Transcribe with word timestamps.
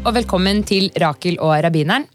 og 0.00 0.14
velkommen 0.16 0.62
til 0.64 0.86
Rakel 0.96 1.36
og 1.44 1.52
rabbineren. 1.60 2.06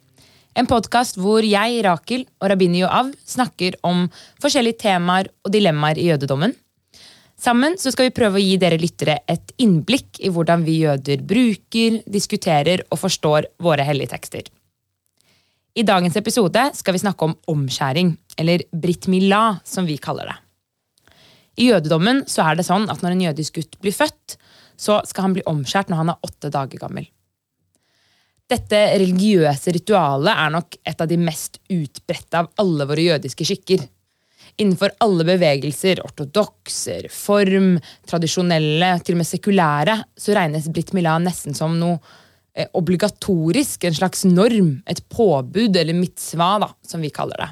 En 0.57 0.65
podkast 0.65 1.19
hvor 1.21 1.45
jeg, 1.45 1.83
Rakel 1.85 2.23
og 2.41 2.49
rabbiner 2.49 2.79
Joav 2.81 3.11
snakker 3.29 3.75
om 3.85 4.07
forskjellige 4.41 4.79
temaer 4.87 5.29
og 5.45 5.51
dilemmaer 5.53 5.99
i 6.01 6.07
jødedommen. 6.07 6.55
Sammen 7.37 7.75
skal 7.77 8.07
vi 8.07 8.15
prøve 8.15 8.39
å 8.39 8.41
gi 8.41 8.55
dere 8.57 8.79
lyttere 8.81 9.19
et 9.29 9.53
innblikk 9.61 10.17
i 10.25 10.31
hvordan 10.33 10.65
vi 10.65 10.79
jøder 10.81 11.21
bruker, 11.29 11.99
diskuterer 12.09 12.81
og 12.89 13.03
forstår 13.03 13.51
våre 13.61 13.85
hellige 13.85 14.15
tekster. 14.15 14.49
I 15.75 15.85
dagens 15.85 16.17
episode 16.17 16.69
skal 16.73 16.95
vi 16.95 17.03
snakke 17.03 17.27
om 17.27 17.35
omskjæring, 17.51 18.15
eller 18.39 18.63
brit 18.71 19.05
milah, 19.11 19.59
som 19.67 19.85
vi 19.85 19.99
kaller 20.01 20.31
det. 20.31 20.39
I 21.61 21.69
jødedommen 21.69 22.25
er 22.25 22.57
det 22.57 22.65
sånn 22.65 22.89
at 22.89 23.03
når 23.03 23.13
en 23.13 23.27
jødisk 23.27 23.59
gutt 23.59 23.77
blir 23.83 23.93
født, 23.93 24.39
så 24.75 25.03
skal 25.05 25.29
han 25.29 25.37
bli 25.37 25.45
omskjært 25.45 25.91
når 25.91 26.01
han 26.01 26.15
er 26.15 26.25
åtte 26.25 26.49
dager 26.49 26.81
gammel. 26.81 27.11
Dette 28.45 28.77
religiøse 29.01 29.73
ritualet 29.73 30.29
er 30.29 30.51
nok 30.53 30.77
et 30.85 30.99
av 31.01 31.09
de 31.09 31.17
mest 31.17 31.57
utbredte 31.71 32.43
av 32.43 32.51
alle 32.61 32.85
våre 32.85 33.05
jødiske 33.07 33.47
skikker. 33.49 33.85
Innenfor 34.61 34.93
alle 35.03 35.25
bevegelser, 35.27 35.99
ortodokser, 36.05 37.07
form, 37.11 37.73
tradisjonelle, 38.07 38.91
til 39.01 39.17
og 39.17 39.23
med 39.23 39.27
sekulære, 39.27 39.95
så 40.15 40.35
regnes 40.37 40.69
Brit 40.71 40.93
Mila 40.95 41.17
nesten 41.19 41.57
som 41.57 41.73
noe 41.79 41.97
eh, 42.53 42.69
obligatorisk, 42.77 43.83
en 43.83 43.97
slags 43.97 44.23
norm, 44.29 44.75
et 44.87 45.01
påbud, 45.11 45.75
eller 45.81 45.97
mitzva, 45.97 46.51
da, 46.61 46.69
som 46.85 47.03
vi 47.03 47.11
kaller 47.15 47.41
det. 47.41 47.49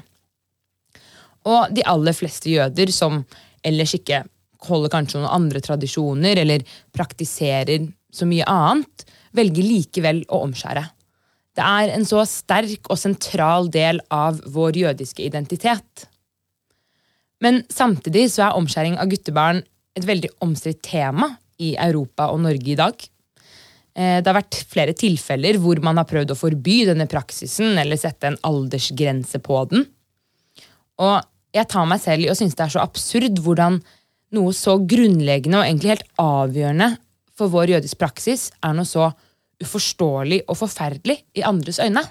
Og 1.50 1.74
de 1.74 1.84
aller 1.90 2.16
fleste 2.16 2.54
jøder 2.54 2.94
som 2.94 3.18
ellers 3.66 3.92
ikke 3.98 4.22
holder 4.64 4.94
kanskje 4.94 5.20
noen 5.20 5.34
andre 5.42 5.60
tradisjoner, 5.60 6.40
eller 6.40 6.64
praktiserer 6.94 7.90
så 8.14 8.30
mye 8.30 8.46
annet, 8.48 9.04
velger 9.36 9.66
likevel 9.66 10.22
å 10.28 10.42
omskjære. 10.46 10.84
Det 11.54 11.62
er 11.62 11.92
en 11.94 12.06
så 12.06 12.24
sterk 12.26 12.90
og 12.90 12.98
sentral 12.98 13.70
del 13.72 14.00
av 14.12 14.40
vår 14.54 14.78
jødiske 14.80 15.22
identitet. 15.22 16.08
Men 17.42 17.62
samtidig 17.70 18.26
så 18.32 18.48
er 18.48 18.58
omskjæring 18.58 18.96
av 18.98 19.10
guttebarn 19.10 19.62
et 19.94 20.06
veldig 20.06 20.32
omstridt 20.42 20.82
tema 20.86 21.34
i 21.62 21.74
Europa 21.78 22.30
og 22.32 22.40
Norge 22.42 22.72
i 22.72 22.78
dag. 22.78 22.96
Eh, 23.94 24.18
det 24.18 24.26
har 24.26 24.40
vært 24.40 24.62
flere 24.70 24.96
tilfeller 24.98 25.60
hvor 25.62 25.78
man 25.84 26.00
har 26.00 26.08
prøvd 26.10 26.34
å 26.34 26.38
forby 26.38 26.80
denne 26.88 27.06
praksisen 27.10 27.78
eller 27.78 28.00
sette 28.00 28.30
en 28.30 28.40
aldersgrense 28.48 29.38
på 29.44 29.60
den. 29.70 29.86
Og 31.02 31.20
jeg 31.54 31.70
tar 31.70 31.86
meg 31.86 32.02
selv 32.02 32.24
i 32.24 32.30
å 32.32 32.34
synes 32.38 32.56
det 32.58 32.66
er 32.66 32.74
så 32.74 32.82
absurd 32.82 33.38
hvordan 33.44 33.78
noe 34.34 34.54
så 34.56 34.80
grunnleggende 34.82 35.60
og 35.60 35.68
egentlig 35.68 35.94
helt 35.94 36.08
avgjørende 36.18 36.90
for 37.38 37.52
vår 37.52 37.76
jødisk 37.76 38.00
praksis 38.00 38.48
er 38.64 38.74
noe 38.74 38.88
så 38.88 39.12
uforståelig 39.62 40.42
og 40.48 40.58
forferdelig 40.58 41.20
i 41.38 41.44
andres 41.46 41.78
øyne. 41.82 42.02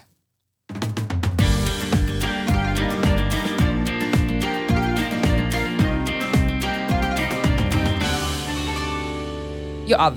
Joav, 9.83 10.15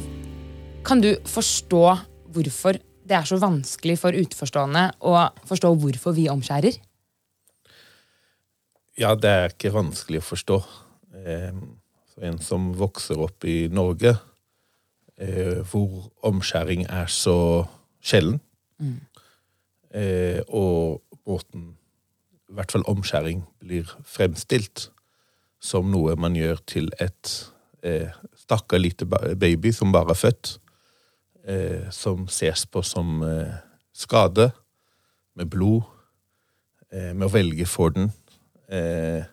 kan 0.86 1.00
du 1.02 1.16
forstå 1.27 1.83
hvorfor 2.30 2.78
det 3.06 3.16
er 3.16 3.27
så 3.27 3.38
vanskelig 3.42 3.96
for 3.98 4.14
utenforstående 4.14 4.84
å 5.06 5.14
forstå 5.46 5.72
hvorfor 5.83 6.14
vi 6.14 6.28
omskjærer? 6.30 6.78
Ja, 8.96 9.12
det 9.18 9.33
er 9.33 9.52
ikke 9.52 9.74
vanskelig 9.74 10.22
å 10.22 10.28
forstå. 10.30 10.56
Eh, 11.27 11.58
en 12.24 12.39
som 12.40 12.70
vokser 12.78 13.20
opp 13.20 13.45
i 13.45 13.67
Norge, 13.68 14.14
eh, 15.20 15.62
hvor 15.70 16.10
omskjæring 16.22 16.86
er 16.88 17.06
så 17.06 17.64
sjelden. 18.00 18.40
Mm. 18.78 19.00
Eh, 19.94 20.40
og 20.48 21.02
måten 21.27 21.77
i 22.46 22.54
hvert 22.54 22.72
fall 22.72 22.86
omskjæring 22.86 23.42
blir 23.60 23.88
fremstilt 24.04 24.90
som 25.62 25.88
noe 25.90 26.14
man 26.20 26.36
gjør 26.36 26.60
til 26.68 26.90
et 27.00 27.32
eh, 27.82 28.12
stakkar 28.36 28.78
lite 28.78 29.06
baby 29.08 29.72
som 29.74 29.94
bare 29.94 30.14
er 30.14 30.20
født, 30.20 30.58
eh, 31.48 31.88
som 31.90 32.28
ses 32.28 32.66
på 32.70 32.83
som 32.86 33.22
eh, 33.27 33.56
skade, 33.96 34.50
med 35.36 35.50
blod, 35.52 35.83
eh, 36.92 37.12
med 37.12 37.27
å 37.27 37.33
velge 37.33 37.66
for 37.68 37.92
den. 37.92 38.12
Eh, 38.68 39.24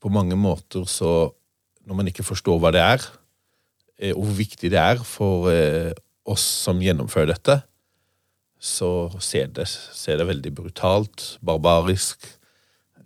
på 0.00 0.08
mange 0.08 0.36
måter 0.36 0.84
så 0.88 1.34
Når 1.80 1.96
man 1.96 2.06
ikke 2.06 2.22
forstår 2.22 2.58
hva 2.60 2.70
det 2.70 2.80
er, 2.84 3.04
og 4.16 4.24
hvor 4.24 4.38
viktig 4.38 4.70
det 4.72 4.80
er 4.80 5.02
for 5.04 5.50
eh, 5.52 5.92
oss 6.30 6.44
som 6.64 6.80
gjennomfører 6.82 7.34
dette, 7.34 7.60
så 8.60 9.08
ser 9.24 9.48
det, 9.56 9.66
ser 9.68 10.20
det 10.20 10.28
veldig 10.28 10.52
brutalt, 10.52 11.38
barbarisk. 11.44 12.26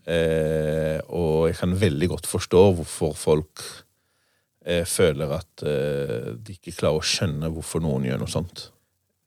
Eh, 0.05 0.99
og 1.15 1.49
jeg 1.49 1.59
kan 1.60 1.77
veldig 1.81 2.10
godt 2.10 2.27
forstå 2.28 2.62
hvorfor 2.81 3.15
folk 3.16 3.62
eh, 4.66 4.84
føler 4.84 5.37
at 5.38 5.65
eh, 5.65 6.34
de 6.34 6.59
ikke 6.59 6.75
klarer 6.75 6.99
å 6.99 7.06
skjønne 7.06 7.53
hvorfor 7.55 7.84
noen 7.84 8.09
gjør 8.09 8.25
noe 8.25 8.34
sånt. 8.34 8.66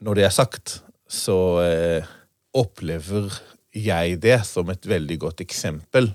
Når 0.03 0.19
det 0.19 0.27
er 0.27 0.35
sagt, 0.35 0.81
så 1.09 1.37
eh, 1.63 2.11
opplever 2.57 3.31
jeg 3.77 4.19
det 4.21 4.41
som 4.45 4.69
et 4.73 4.85
veldig 4.89 5.17
godt 5.21 5.41
eksempel 5.45 6.11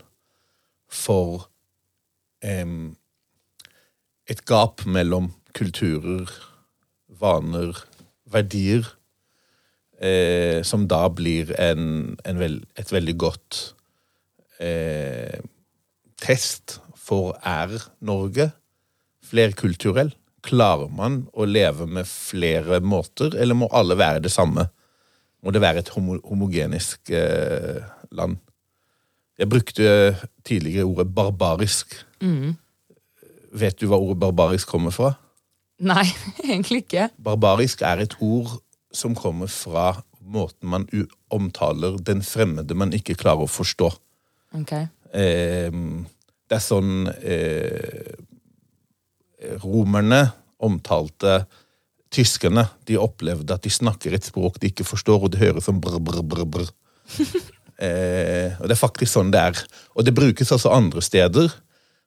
for 0.92 1.48
et 2.42 4.40
gap 4.50 4.82
mellom 4.90 5.28
kulturer, 5.56 6.30
vaner, 7.20 7.76
verdier, 8.32 8.86
eh, 10.00 10.62
som 10.66 10.86
da 10.90 11.06
blir 11.12 11.52
en, 11.60 12.16
en 12.24 12.40
veld, 12.40 12.64
et 12.78 12.92
veldig 12.92 13.16
godt 13.20 13.60
eh, 14.62 15.38
test 16.22 16.80
for 16.98 17.36
er 17.46 17.74
Norge 18.04 18.50
flerkulturell? 19.26 20.12
Klarer 20.42 20.90
man 20.90 21.22
å 21.38 21.46
leve 21.46 21.86
med 21.86 22.08
flere 22.10 22.80
måter, 22.82 23.36
eller 23.38 23.58
må 23.58 23.68
alle 23.70 23.98
være 23.98 24.24
det 24.24 24.32
samme? 24.34 24.66
Må 25.42 25.50
det 25.54 25.62
være 25.62 25.82
et 25.82 25.92
homo 25.94 26.18
homogenisk 26.26 27.10
eh, 27.14 27.82
land? 28.14 28.38
Jeg 29.38 29.48
brukte 29.50 29.84
tidligere 30.46 30.86
ordet 30.86 31.08
barbarisk. 31.14 31.94
Mm. 32.22 32.54
Vet 33.58 33.80
du 33.80 33.88
hva 33.90 33.98
ordet 33.98 34.20
barbarisk 34.22 34.70
kommer 34.70 34.94
fra? 34.94 35.14
Nei, 35.92 36.06
egentlig 36.44 36.84
ikke. 36.84 37.08
Barbarisk 37.22 37.82
er 37.86 38.04
et 38.04 38.16
ord 38.22 38.60
som 38.94 39.16
kommer 39.18 39.50
fra 39.50 39.96
måten 40.22 40.70
man 40.70 40.84
omtaler 41.34 41.96
den 42.06 42.22
fremmede 42.22 42.76
man 42.78 42.92
ikke 42.94 43.16
klarer 43.18 43.46
å 43.46 43.50
forstå. 43.50 43.88
Okay. 44.62 44.86
Eh, 45.10 45.72
det 46.46 46.58
er 46.58 46.62
sånn 46.62 47.08
eh, 47.08 48.12
Romerne 49.64 50.20
omtalte 50.62 51.42
tyskerne. 52.12 52.66
De 52.86 53.00
opplevde 53.00 53.56
at 53.56 53.64
de 53.64 53.72
snakker 53.72 54.14
et 54.14 54.28
språk 54.28 54.60
de 54.62 54.70
ikke 54.70 54.86
forstår, 54.86 55.24
og 55.24 55.32
det 55.32 55.40
høres 55.42 55.66
som 55.66 55.80
brr, 55.82 55.98
brr, 55.98 56.22
brr, 56.22 56.44
brr. 56.46 56.70
eh, 57.82 58.54
og 58.60 58.68
det 58.68 58.76
er 58.76 58.78
faktisk 58.78 59.16
sånn 59.16 59.32
det 59.34 59.42
er. 59.50 59.62
Og 59.96 60.06
det 60.06 60.14
brukes 60.14 60.52
altså 60.54 60.74
andre 60.76 61.02
steder. 61.02 61.50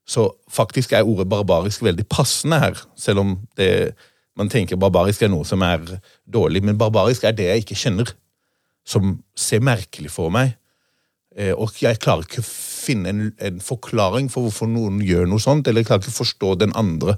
Så 0.06 0.28
faktisk 0.54 0.94
er 0.94 1.08
ordet 1.08 1.30
barbarisk 1.30 1.82
veldig 1.84 2.06
passende 2.08 2.60
her, 2.62 2.82
selv 2.96 3.24
om 3.24 3.38
det, 3.58 3.96
man 4.38 4.52
tenker 4.52 4.78
barbarisk 4.78 5.24
er 5.26 5.32
noe 5.34 5.48
som 5.48 5.64
er 5.66 5.82
dårlig. 6.30 6.62
Men 6.64 6.78
barbarisk 6.78 7.26
er 7.26 7.34
det 7.34 7.50
jeg 7.50 7.64
ikke 7.64 7.80
kjenner, 7.80 8.12
som 8.86 9.18
ser 9.40 9.66
merkelig 9.66 10.12
for 10.14 10.34
meg. 10.34 10.54
Eh, 11.36 11.52
og 11.52 11.76
jeg 11.82 12.00
klarer 12.00 12.24
ikke 12.24 12.44
å 12.44 12.48
finne 12.48 13.12
en, 13.12 13.24
en, 13.44 13.58
forklaring 13.64 14.30
for 14.32 14.46
hvorfor 14.46 14.70
noen 14.72 15.02
gjør 15.04 15.28
noe 15.28 15.44
sånt, 15.44 15.68
eller 15.68 15.84
jeg 15.84 15.90
klarer 15.90 16.06
ikke 16.06 16.14
å 16.14 16.22
forstå 16.22 16.52
den 16.62 16.76
andre. 16.80 17.18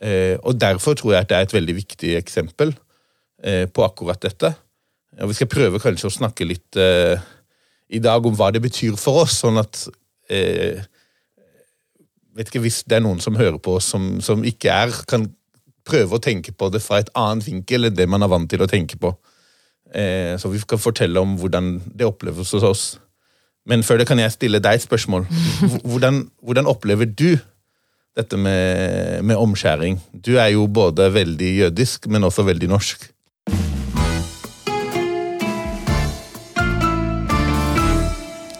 Eh, 0.00 0.36
og 0.40 0.56
derfor 0.60 0.96
tror 0.98 1.16
jeg 1.16 1.26
at 1.26 1.32
det 1.32 1.38
er 1.38 1.48
et 1.48 1.56
veldig 1.56 1.76
viktig 1.76 2.14
eksempel 2.18 2.72
eh, 3.44 3.66
på 3.68 3.84
akkurat 3.84 4.22
dette. 4.22 4.54
Og 5.20 5.28
vi 5.28 5.36
skal 5.36 5.50
prøve 5.52 5.82
kanskje 5.82 6.08
å 6.08 6.14
snakke 6.14 6.46
litt 6.48 6.78
i 7.92 7.98
dag 8.00 8.24
om 8.24 8.32
hva 8.32 8.46
det 8.48 8.62
betyr 8.64 8.94
for 8.96 9.26
oss, 9.26 9.34
sånn 9.42 9.60
at 9.60 9.82
vet 12.36 12.48
ikke 12.48 12.64
Hvis 12.64 12.82
det 12.88 12.98
er 12.98 13.04
noen 13.04 13.20
som 13.22 13.36
hører 13.36 13.60
på 13.62 13.78
som, 13.84 14.16
som, 14.24 14.44
ikke 14.44 14.72
er, 14.72 14.94
kan 15.08 15.28
prøve 15.88 16.16
å 16.16 16.22
tenke 16.22 16.54
på 16.54 16.70
det 16.72 16.82
fra 16.84 17.00
et 17.02 17.10
annet 17.18 17.46
vinkel 17.46 17.88
enn 17.88 17.96
det 17.96 18.08
man 18.08 18.22
er 18.22 18.30
vant 18.30 18.48
til 18.50 18.62
å 18.62 18.70
tenke 18.70 18.98
på. 19.02 19.10
Eh, 19.92 20.38
så 20.38 20.48
vi 20.48 20.60
kan 20.68 20.80
fortelle 20.80 21.20
om 21.20 21.34
hvordan 21.40 21.74
det 21.90 22.06
oppleves 22.06 22.52
hos 22.54 22.66
oss. 22.66 22.84
Men 23.68 23.82
før 23.86 24.00
det 24.00 24.08
kan 24.08 24.18
jeg 24.18 24.34
stille 24.34 24.62
deg 24.62 24.78
et 24.78 24.84
spørsmål. 24.86 25.26
Hvordan, 25.90 26.24
hvordan 26.42 26.70
opplever 26.70 27.06
du 27.06 27.36
dette 28.16 28.38
med, 28.38 29.22
med, 29.22 29.36
omskjæring? 29.36 30.00
Du 30.14 30.36
er 30.38 30.52
jo 30.54 30.66
både 30.66 31.10
veldig 31.14 31.50
jødisk, 31.58 32.06
men 32.06 32.24
også 32.24 32.46
veldig 32.46 32.70
norsk. 32.70 33.08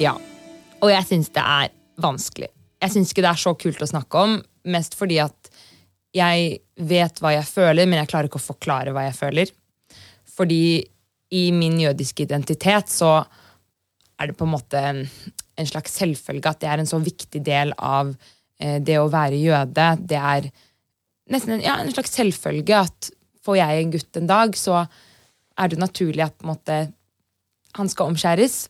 Ja. 0.02 0.16
Og 0.82 0.90
jeg 0.90 1.06
syns 1.06 1.30
det 1.30 1.46
er 1.46 1.70
vanskelig. 2.02 2.50
Jeg 2.82 2.94
syns 2.94 3.12
ikke 3.12 3.24
det 3.24 3.30
er 3.30 3.42
så 3.42 3.52
kult 3.58 3.82
å 3.84 3.90
snakke 3.90 4.22
om, 4.26 4.38
mest 4.74 4.96
fordi 4.98 5.20
at 5.22 5.52
jeg 6.12 6.58
vet 6.76 7.20
hva 7.22 7.32
jeg 7.36 7.48
føler, 7.48 7.86
men 7.88 8.02
jeg 8.02 8.10
klarer 8.10 8.28
ikke 8.28 8.40
å 8.40 8.50
forklare 8.50 8.92
hva 8.94 9.06
jeg 9.06 9.16
føler. 9.16 9.52
Fordi 10.32 10.64
i 11.32 11.44
min 11.56 11.78
jødiske 11.80 12.26
identitet 12.26 12.92
så 12.92 13.14
er 14.20 14.28
det 14.28 14.36
på 14.36 14.44
en 14.46 14.52
måte 14.52 14.82
en, 14.82 15.06
slags 15.68 15.94
selvfølge 16.00 16.50
at 16.50 16.60
det 16.60 16.68
er 16.68 16.82
en 16.82 16.90
så 16.90 16.98
viktig 17.00 17.40
del 17.46 17.72
av 17.78 18.10
eh, 18.60 18.78
det 18.82 18.98
å 19.00 19.10
være 19.12 19.38
jøde. 19.40 19.86
Det 20.00 20.18
er 20.18 20.48
nesten 21.32 21.56
en, 21.56 21.64
ja, 21.64 21.78
en 21.80 21.92
slags 21.94 22.12
selvfølge 22.16 22.82
at 22.82 23.10
får 23.42 23.58
jeg 23.58 23.78
en 23.78 23.92
gutt 23.94 24.18
en 24.20 24.30
dag, 24.30 24.58
så 24.58 24.82
er 25.58 25.70
det 25.70 25.80
naturlig 25.80 26.24
at 26.26 26.46
måte, 26.46 26.84
han 27.78 27.90
skal 27.90 28.12
omskjæres. 28.12 28.66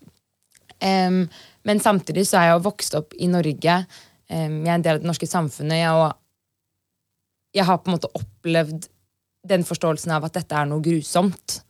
Em, 0.83 1.25
men 1.69 1.83
samtidig 1.83 2.27
så 2.29 2.41
er 2.41 2.49
jeg 2.49 2.57
jo 2.57 2.65
vokst 2.67 2.97
opp 2.99 3.15
i 3.19 3.29
Norge. 3.31 3.77
Jeg 4.33 4.49
er 4.67 4.75
en 4.75 4.85
del 4.85 4.97
av 4.97 5.03
det 5.03 5.09
norske 5.09 5.29
samfunnet. 5.29 5.79
Jeg, 5.83 5.93
og 5.95 7.57
jeg 7.57 7.69
har 7.69 7.81
på 7.81 7.91
en 7.91 7.97
måte 7.97 8.11
opplevd 8.19 8.89
den 9.49 9.67
forståelsen 9.67 10.15
av 10.15 10.27
at 10.27 10.39
dette 10.39 10.57
er 10.59 10.69
noe 10.71 10.83
grusomt. 10.85 11.61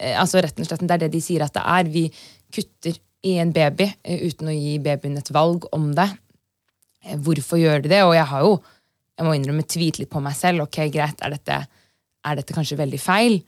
Eh, 0.00 0.16
altså 0.18 0.42
rett 0.42 0.58
og 0.58 0.68
slett, 0.68 0.86
Det 0.86 0.96
er 0.96 1.04
det 1.04 1.12
de 1.12 1.20
sier 1.22 1.44
at 1.44 1.54
det 1.54 1.64
er. 1.64 1.92
Vi 1.92 2.06
kutter 2.54 2.98
i 3.26 3.36
en 3.42 3.52
baby 3.52 3.90
eh, 4.04 4.24
uten 4.28 4.50
å 4.50 4.56
gi 4.56 4.78
babyen 4.82 5.18
et 5.20 5.30
valg 5.34 5.68
om 5.72 5.92
det. 5.94 6.08
Eh, 7.04 7.18
Hvorfor 7.18 7.60
gjør 7.60 7.84
de 7.84 7.92
det? 7.92 8.02
Og 8.06 8.14
jeg 8.16 8.28
har 8.32 8.46
jo 8.46 8.58
jeg 9.18 9.26
må 9.26 9.34
innrømme 9.34 9.66
tvilt 9.66 9.98
litt 9.98 10.10
på 10.12 10.20
meg 10.22 10.36
selv. 10.38 10.62
ok, 10.62 10.84
greit, 10.94 11.18
er 11.26 11.34
dette, 11.34 11.54
er 12.24 12.36
dette 12.38 12.54
kanskje 12.54 12.78
veldig 12.78 13.00
feil? 13.02 13.40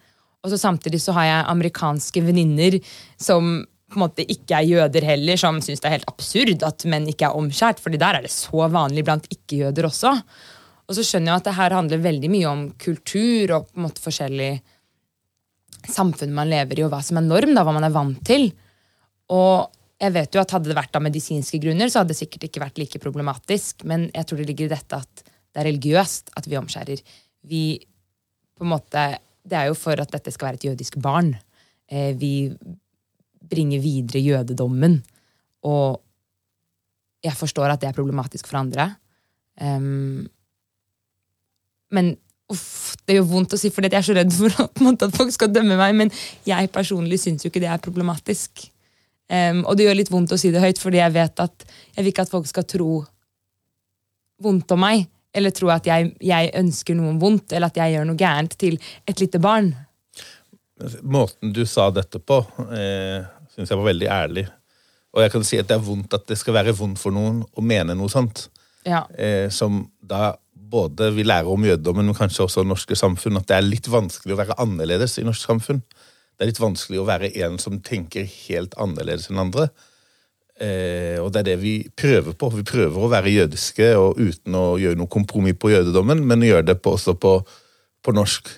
Og 0.43 0.51
så 0.51 0.59
samtidig 0.59 0.99
så 0.99 1.15
har 1.15 1.29
jeg 1.29 1.51
amerikanske 1.53 2.23
venninner 2.27 2.81
som 3.21 3.61
på 3.91 3.99
en 3.99 4.05
måte 4.05 4.25
ikke 4.25 4.61
er 4.61 4.69
jøder 4.69 5.05
heller, 5.09 5.39
som 5.41 5.59
syns 5.65 5.83
det 5.83 5.89
er 5.89 5.97
helt 5.99 6.11
absurd 6.11 6.63
at 6.67 6.87
menn 6.91 7.09
ikke 7.11 7.27
er 7.27 7.39
omskjært, 7.39 7.83
fordi 7.83 7.99
der 8.01 8.19
er 8.19 8.27
det 8.27 8.33
så 8.33 8.69
vanlig 8.71 9.05
blant 9.07 9.27
ikke-jøder 9.35 9.89
også. 9.89 10.13
Og 10.87 10.97
så 10.97 11.05
skjønner 11.07 11.33
jeg 11.33 11.43
at 11.43 11.49
det 11.49 11.57
her 11.59 11.75
handler 11.75 12.05
veldig 12.05 12.31
mye 12.31 12.51
om 12.51 12.63
kultur 12.83 13.57
og 13.57 13.67
på 13.69 13.79
en 13.79 13.87
måte 13.89 14.03
forskjellig 14.05 14.53
samfunn 15.91 16.35
man 16.37 16.51
lever 16.51 16.81
i, 16.81 16.87
og 16.87 16.93
hva 16.93 17.01
som 17.03 17.19
er 17.19 17.27
norm, 17.27 17.55
da, 17.57 17.65
hva 17.67 17.75
man 17.75 17.87
er 17.87 17.95
vant 17.95 18.23
til. 18.27 18.51
Og 19.35 19.71
jeg 20.01 20.15
vet 20.15 20.35
jo 20.35 20.43
at 20.43 20.55
hadde 20.57 20.71
det 20.71 20.79
vært 20.79 20.97
av 20.97 21.05
medisinske 21.05 21.61
grunner, 21.63 21.91
så 21.91 22.03
hadde 22.03 22.15
det 22.15 22.21
sikkert 22.21 22.47
ikke 22.49 22.63
vært 22.63 22.81
like 22.81 23.01
problematisk, 23.03 23.85
men 23.89 24.09
jeg 24.15 24.29
tror 24.29 24.41
det 24.41 24.49
ligger 24.51 24.69
i 24.71 24.75
dette 24.75 25.01
at 25.03 25.25
det 25.25 25.63
er 25.63 25.67
religiøst 25.67 26.33
at 26.39 26.47
vi 26.47 26.59
omskjærer. 26.61 27.03
Vi 27.51 27.65
på 28.57 28.67
en 28.67 28.75
måte, 28.75 29.19
Det 29.43 29.57
er 29.57 29.71
jo 29.71 29.75
for 29.75 29.97
at 29.99 30.11
dette 30.13 30.31
skal 30.31 30.51
være 30.51 30.59
et 30.61 30.65
jødisk 30.69 30.99
barn. 31.01 31.33
Eh, 31.89 32.13
vi 32.15 32.53
bringer 33.41 33.81
videre 33.83 34.23
jødedommen. 34.23 35.01
Og 35.67 36.01
jeg 37.25 37.37
forstår 37.37 37.73
at 37.73 37.83
det 37.83 37.91
er 37.91 37.97
problematisk 37.97 38.49
for 38.49 38.61
andre. 38.61 38.91
Um, 39.61 40.27
men 41.93 42.15
uff, 42.51 42.97
det 43.07 43.19
gjør 43.19 43.29
vondt 43.31 43.55
å 43.55 43.61
si, 43.61 43.71
for 43.73 43.85
jeg 43.87 43.95
er 43.99 44.07
så 44.07 44.17
redd 44.17 44.33
for 44.35 44.55
at 45.05 45.17
folk 45.17 45.33
skal 45.35 45.53
dømme 45.53 45.79
meg. 45.81 45.97
Men 45.97 46.13
jeg 46.49 46.73
personlig 46.75 47.21
syns 47.23 47.45
jo 47.45 47.53
ikke 47.53 47.63
det 47.63 47.71
er 47.73 47.83
problematisk. 47.83 48.67
Um, 49.31 49.63
og 49.67 49.77
det 49.79 49.87
gjør 49.87 50.01
litt 50.01 50.13
vondt 50.13 50.35
å 50.35 50.41
si 50.41 50.51
det 50.55 50.63
høyt, 50.63 50.81
fordi 50.83 51.03
jeg 51.03 51.15
vet 51.15 51.45
at 51.45 51.67
jeg 51.95 52.03
vil 52.03 52.13
ikke 52.13 52.27
at 52.27 52.33
folk 52.33 52.49
skal 52.51 52.67
tro 52.69 53.03
vondt 54.43 54.75
om 54.75 54.85
meg. 54.87 55.07
Eller 55.31 55.55
tro 55.55 55.69
at 55.71 55.87
jeg, 55.87 56.09
jeg 56.27 56.51
ønsker 56.59 56.97
noen 56.99 57.21
vondt, 57.23 57.53
eller 57.55 57.71
at 57.71 57.77
jeg 57.79 57.95
gjør 57.95 58.09
noe 58.09 58.19
gærent 58.19 58.57
til 58.59 58.81
et 59.07 59.21
lite 59.23 59.39
barn. 59.43 59.71
Måten 61.03 61.53
du 61.53 61.65
sa 61.69 61.91
dette 61.93 62.21
på, 62.23 62.39
eh, 62.73 63.27
syns 63.53 63.71
jeg 63.71 63.79
var 63.79 63.91
veldig 63.91 64.09
ærlig. 64.09 64.47
Og 65.15 65.25
jeg 65.25 65.33
kan 65.35 65.45
si 65.45 65.59
at 65.59 65.69
det 65.69 65.77
er 65.77 65.85
vondt 65.85 66.15
at 66.15 66.27
det 66.31 66.39
skal 66.39 66.57
være 66.57 66.77
vondt 66.77 67.01
for 67.03 67.15
noen 67.15 67.43
å 67.43 67.65
mene 67.65 67.97
noe 67.99 68.13
sånt. 68.13 68.49
Ja. 68.87 69.05
Eh, 69.19 69.51
som 69.53 69.83
da 70.01 70.37
både 70.71 71.11
vi 71.17 71.27
lærer 71.27 71.51
om 71.51 71.65
jødedommen, 71.67 72.07
men 72.07 72.17
kanskje 72.17 72.47
også 72.47 72.65
norske 72.67 72.97
samfunn, 72.97 73.41
at 73.41 73.49
det 73.51 73.57
er 73.57 73.67
litt 73.67 73.89
vanskelig 73.91 74.37
å 74.37 74.41
være 74.41 74.59
annerledes 74.63 75.19
i 75.19 75.27
norsk 75.27 75.49
samfunn. 75.49 75.83
Det 75.83 76.47
er 76.47 76.53
litt 76.53 76.63
vanskelig 76.63 77.01
å 77.03 77.09
være 77.09 77.33
en 77.45 77.59
som 77.61 77.81
tenker 77.85 78.29
helt 78.47 78.77
annerledes 78.81 79.29
enn 79.31 79.43
andre. 79.43 79.69
Eh, 80.61 81.17
og 81.21 81.33
det 81.33 81.43
er 81.43 81.49
det 81.51 81.59
vi 81.63 81.75
prøver 81.97 82.37
på. 82.37 82.53
Vi 82.55 82.67
prøver 82.69 83.03
å 83.03 83.11
være 83.11 83.33
jødiske 83.33 83.91
og 83.99 84.21
uten 84.21 84.57
å 84.57 84.65
gjøre 84.81 84.99
noe 85.01 85.11
kompromiss 85.11 85.59
på 85.61 85.73
jødedommen, 85.73 86.23
men 86.29 86.47
gjøre 86.47 86.69
det 86.71 86.79
på, 86.85 86.95
også 86.97 87.17
på, 87.21 87.39
på 88.05 88.15
norsk. 88.17 88.53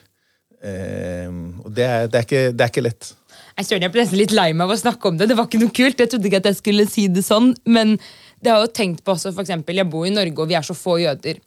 Eh, 0.62 1.30
det 1.76 1.84
er, 1.86 2.08
det, 2.10 2.20
er 2.20 2.26
ikke, 2.26 2.42
det 2.52 2.64
er 2.64 2.72
ikke 2.72 2.86
lett. 2.86 3.12
Jeg 3.52 3.68
søren, 3.68 3.84
jeg 3.84 3.92
ble 3.92 4.04
nesten 4.04 4.20
litt 4.20 4.34
lei 4.34 4.48
meg 4.56 4.64
av 4.64 4.74
å 4.74 4.80
snakke 4.80 5.10
om 5.10 5.18
det. 5.20 5.28
Det 5.28 5.36
var 5.36 5.48
ikke 5.48 5.60
noe 5.60 5.74
kult. 5.76 6.00
Jeg 6.00 6.10
trodde 6.12 6.28
ikke 6.28 6.40
at 6.40 6.48
jeg 6.48 6.58
skulle 6.58 6.86
si 6.88 7.06
det 7.12 7.24
sånn. 7.26 7.50
Men 7.68 7.98
det 8.42 8.50
har 8.50 8.62
jeg 8.62 8.70
jo 8.70 8.74
tenkt 8.78 9.02
på 9.04 9.14
også, 9.14 9.30
for 9.34 9.44
eksempel, 9.44 9.78
jeg 9.78 9.90
bor 9.92 10.06
i 10.08 10.14
Norge, 10.14 10.34
og 10.40 10.48
vi 10.50 10.56
er 10.58 10.64
så 10.66 10.76
få 10.76 10.96
jøder. 11.02 11.38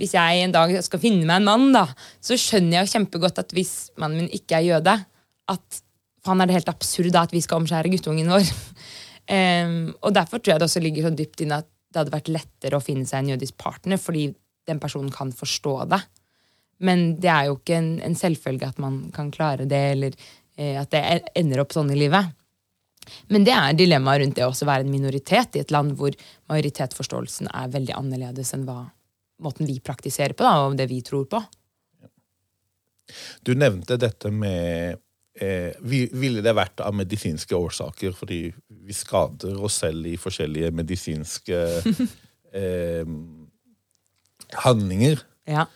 Hvis 0.00 0.16
jeg 0.16 0.44
en 0.44 0.54
dag 0.54 0.72
skal 0.82 1.02
finne 1.02 1.26
meg 1.28 1.42
en 1.42 1.48
mann, 1.50 1.68
da, 1.76 1.84
så 2.24 2.38
skjønner 2.40 2.78
jeg 2.78 2.88
jo 2.88 2.92
kjempegodt 2.96 3.42
at 3.42 3.52
hvis 3.54 3.74
mannen 4.00 4.24
min 4.24 4.32
ikke 4.34 4.58
er 4.58 4.66
jøde, 4.70 4.96
at 5.52 5.82
faen 6.26 6.42
er 6.42 6.50
det 6.50 6.56
helt 6.58 6.72
absurd 6.72 7.12
da 7.14 7.26
at 7.28 7.34
vi 7.34 7.42
skal 7.44 7.60
omskjære 7.60 7.92
guttungen 7.92 8.32
vår. 8.32 8.48
um, 9.36 9.76
og 10.00 10.16
derfor 10.16 10.40
tror 10.40 10.54
jeg 10.54 10.62
det 10.62 10.70
også 10.70 10.82
ligger 10.84 11.06
så 11.06 11.12
dypt 11.20 11.44
inne 11.44 11.60
at 11.62 11.68
det 11.90 12.02
hadde 12.02 12.14
vært 12.14 12.32
lettere 12.32 12.78
å 12.78 12.84
finne 12.84 13.06
seg 13.08 13.22
en 13.22 13.34
jødisk 13.34 13.58
partner, 13.60 14.00
fordi 14.00 14.30
den 14.70 14.80
personen 14.82 15.12
kan 15.12 15.32
forstå 15.34 15.76
det. 15.90 16.00
Men 16.80 17.14
det 17.20 17.30
er 17.32 17.48
jo 17.48 17.58
ikke 17.58 17.76
en, 17.76 17.90
en 18.04 18.16
selvfølge 18.16 18.68
at 18.70 18.78
man 18.80 19.02
kan 19.14 19.30
klare 19.34 19.66
det, 19.68 19.80
eller 19.94 20.14
eh, 20.56 20.78
at 20.80 20.92
det 20.94 21.02
ender 21.38 21.62
opp 21.64 21.74
sånn 21.76 21.92
i 21.92 21.98
livet. 21.98 22.32
Men 23.32 23.44
det 23.46 23.54
er 23.56 23.76
dilemmaet 23.76 24.22
rundt 24.22 24.38
det 24.38 24.46
å 24.46 24.50
også 24.52 24.68
være 24.68 24.86
en 24.86 24.92
minoritet 24.92 25.56
i 25.56 25.62
et 25.62 25.72
land 25.74 25.96
hvor 25.98 26.14
majoritetsforståelsen 26.52 27.50
er 27.52 27.72
veldig 27.72 27.96
annerledes 27.96 28.54
enn 28.56 28.66
hva 28.68 28.84
måten 29.40 29.68
vi 29.68 29.78
praktiserer 29.80 30.36
på, 30.36 30.44
da, 30.44 30.66
og 30.68 30.76
det 30.78 30.86
vi 30.90 31.00
tror 31.04 31.24
på. 31.30 31.40
Du 33.42 33.54
nevnte 33.58 33.96
dette 33.98 34.30
med 34.30 35.00
eh, 35.40 35.72
Ville 35.82 36.44
det 36.44 36.52
vært 36.54 36.82
av 36.84 36.94
medisinske 36.94 37.56
årsaker, 37.56 38.14
fordi 38.14 38.42
vi 38.84 38.94
skader 38.94 39.58
oss 39.64 39.80
selv 39.82 40.06
i 40.06 40.16
forskjellige 40.20 40.70
medisinske 40.76 41.58
eh, 42.60 43.16
handlinger? 44.66 45.24
Ja. 45.50 45.66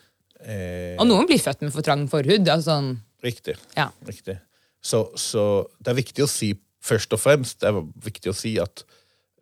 Eh, 0.44 0.96
Og 1.00 1.06
noen 1.08 1.26
blir 1.28 1.40
født 1.40 1.62
med 1.64 1.72
for 1.74 1.84
trang 1.86 2.04
forhud. 2.10 2.48
Altså, 2.48 2.70
sånn, 2.74 2.90
Riktig. 3.24 3.56
ja. 3.76 3.88
riktig. 4.06 4.36
Så, 4.84 5.06
så 5.16 5.64
det 5.80 5.94
er 5.94 5.96
viktig 6.02 6.24
å 6.26 6.28
si, 6.28 6.50
først 6.84 7.14
og 7.16 7.22
fremst, 7.22 7.62
det 7.62 7.70
er 7.70 7.78
viktig 8.04 8.28
å 8.34 8.36
si 8.36 8.58
at 8.60 8.82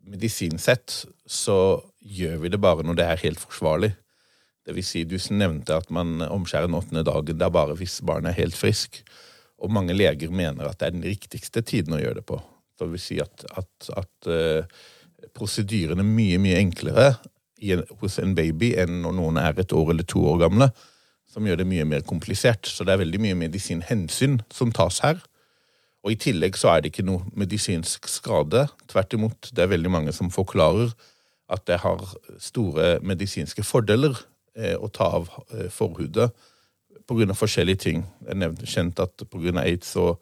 medisinsett 0.06 1.00
så 1.26 1.56
gjør 1.98 2.38
vi 2.44 2.50
det 2.52 2.60
bare 2.62 2.86
når 2.86 2.98
det 3.00 3.06
er 3.10 3.22
helt 3.24 3.42
forsvarlig. 3.42 3.90
Det 4.62 4.76
vil 4.76 4.86
si, 4.86 5.02
du 5.02 5.16
nevnte 5.34 5.74
at 5.74 5.90
man 5.90 6.22
omskjærer 6.22 6.70
den 6.70 6.78
åttende 6.78 7.02
dagen. 7.06 7.38
Det 7.38 7.46
er 7.48 7.54
bare 7.54 7.74
hvis 7.78 7.98
barnet 8.06 8.30
er 8.30 8.38
helt 8.44 8.54
frisk. 8.58 9.00
Og 9.62 9.70
mange 9.74 9.94
leger 9.94 10.30
mener 10.30 10.70
at 10.70 10.78
det 10.78 10.88
er 10.88 10.94
den 10.96 11.06
riktigste 11.06 11.62
tiden 11.66 11.94
å 11.96 12.00
gjøre 12.02 12.20
det 12.20 12.26
på. 12.30 12.38
Det 12.78 12.88
vil 12.94 13.02
si 13.02 13.18
at, 13.22 13.44
at, 13.58 13.90
at 13.98 14.30
uh, 14.30 14.62
prosedyrene 15.34 16.02
er 16.02 16.08
mye, 16.14 16.38
mye 16.42 16.62
enklere 16.62 17.12
hos 18.00 18.18
en 18.18 18.32
baby 18.34 18.72
enn 18.82 19.02
når 19.04 19.14
noen 19.18 19.38
er 19.38 19.58
et 19.62 19.74
år 19.74 19.92
eller 19.92 20.06
to 20.10 20.22
år 20.26 20.40
gamle, 20.46 20.70
som 21.32 21.46
gjør 21.46 21.62
det 21.62 21.68
mye 21.68 21.86
mer 21.88 22.04
komplisert. 22.06 22.68
Så 22.68 22.84
det 22.84 22.94
er 22.94 23.02
veldig 23.02 23.20
mye 23.22 23.38
medisinhensyn 23.46 24.40
som 24.52 24.72
tas 24.74 25.00
her. 25.04 25.22
Og 26.02 26.14
i 26.14 26.18
tillegg 26.18 26.58
så 26.58 26.72
er 26.72 26.82
det 26.82 26.92
ikke 26.92 27.06
noe 27.06 27.24
medisinsk 27.38 28.08
skade. 28.10 28.66
Tvert 28.90 29.14
imot, 29.16 29.52
det 29.54 29.64
er 29.64 29.72
veldig 29.72 29.92
mange 29.92 30.14
som 30.14 30.32
forklarer 30.34 30.92
at 31.52 31.66
det 31.68 31.82
har 31.82 32.00
store 32.40 32.96
medisinske 33.04 33.64
fordeler 33.66 34.16
eh, 34.56 34.74
å 34.76 34.88
ta 34.92 35.10
av 35.20 35.28
eh, 35.52 35.68
forhudet 35.72 36.30
pga. 37.06 37.34
forskjellige 37.36 37.82
ting. 37.84 38.04
Det 38.20 38.34
er 38.34 38.40
nevnt, 38.40 38.64
kjent 38.68 39.00
at 39.02 39.24
pga. 39.30 39.54
aids 39.60 39.92
så, 39.94 40.16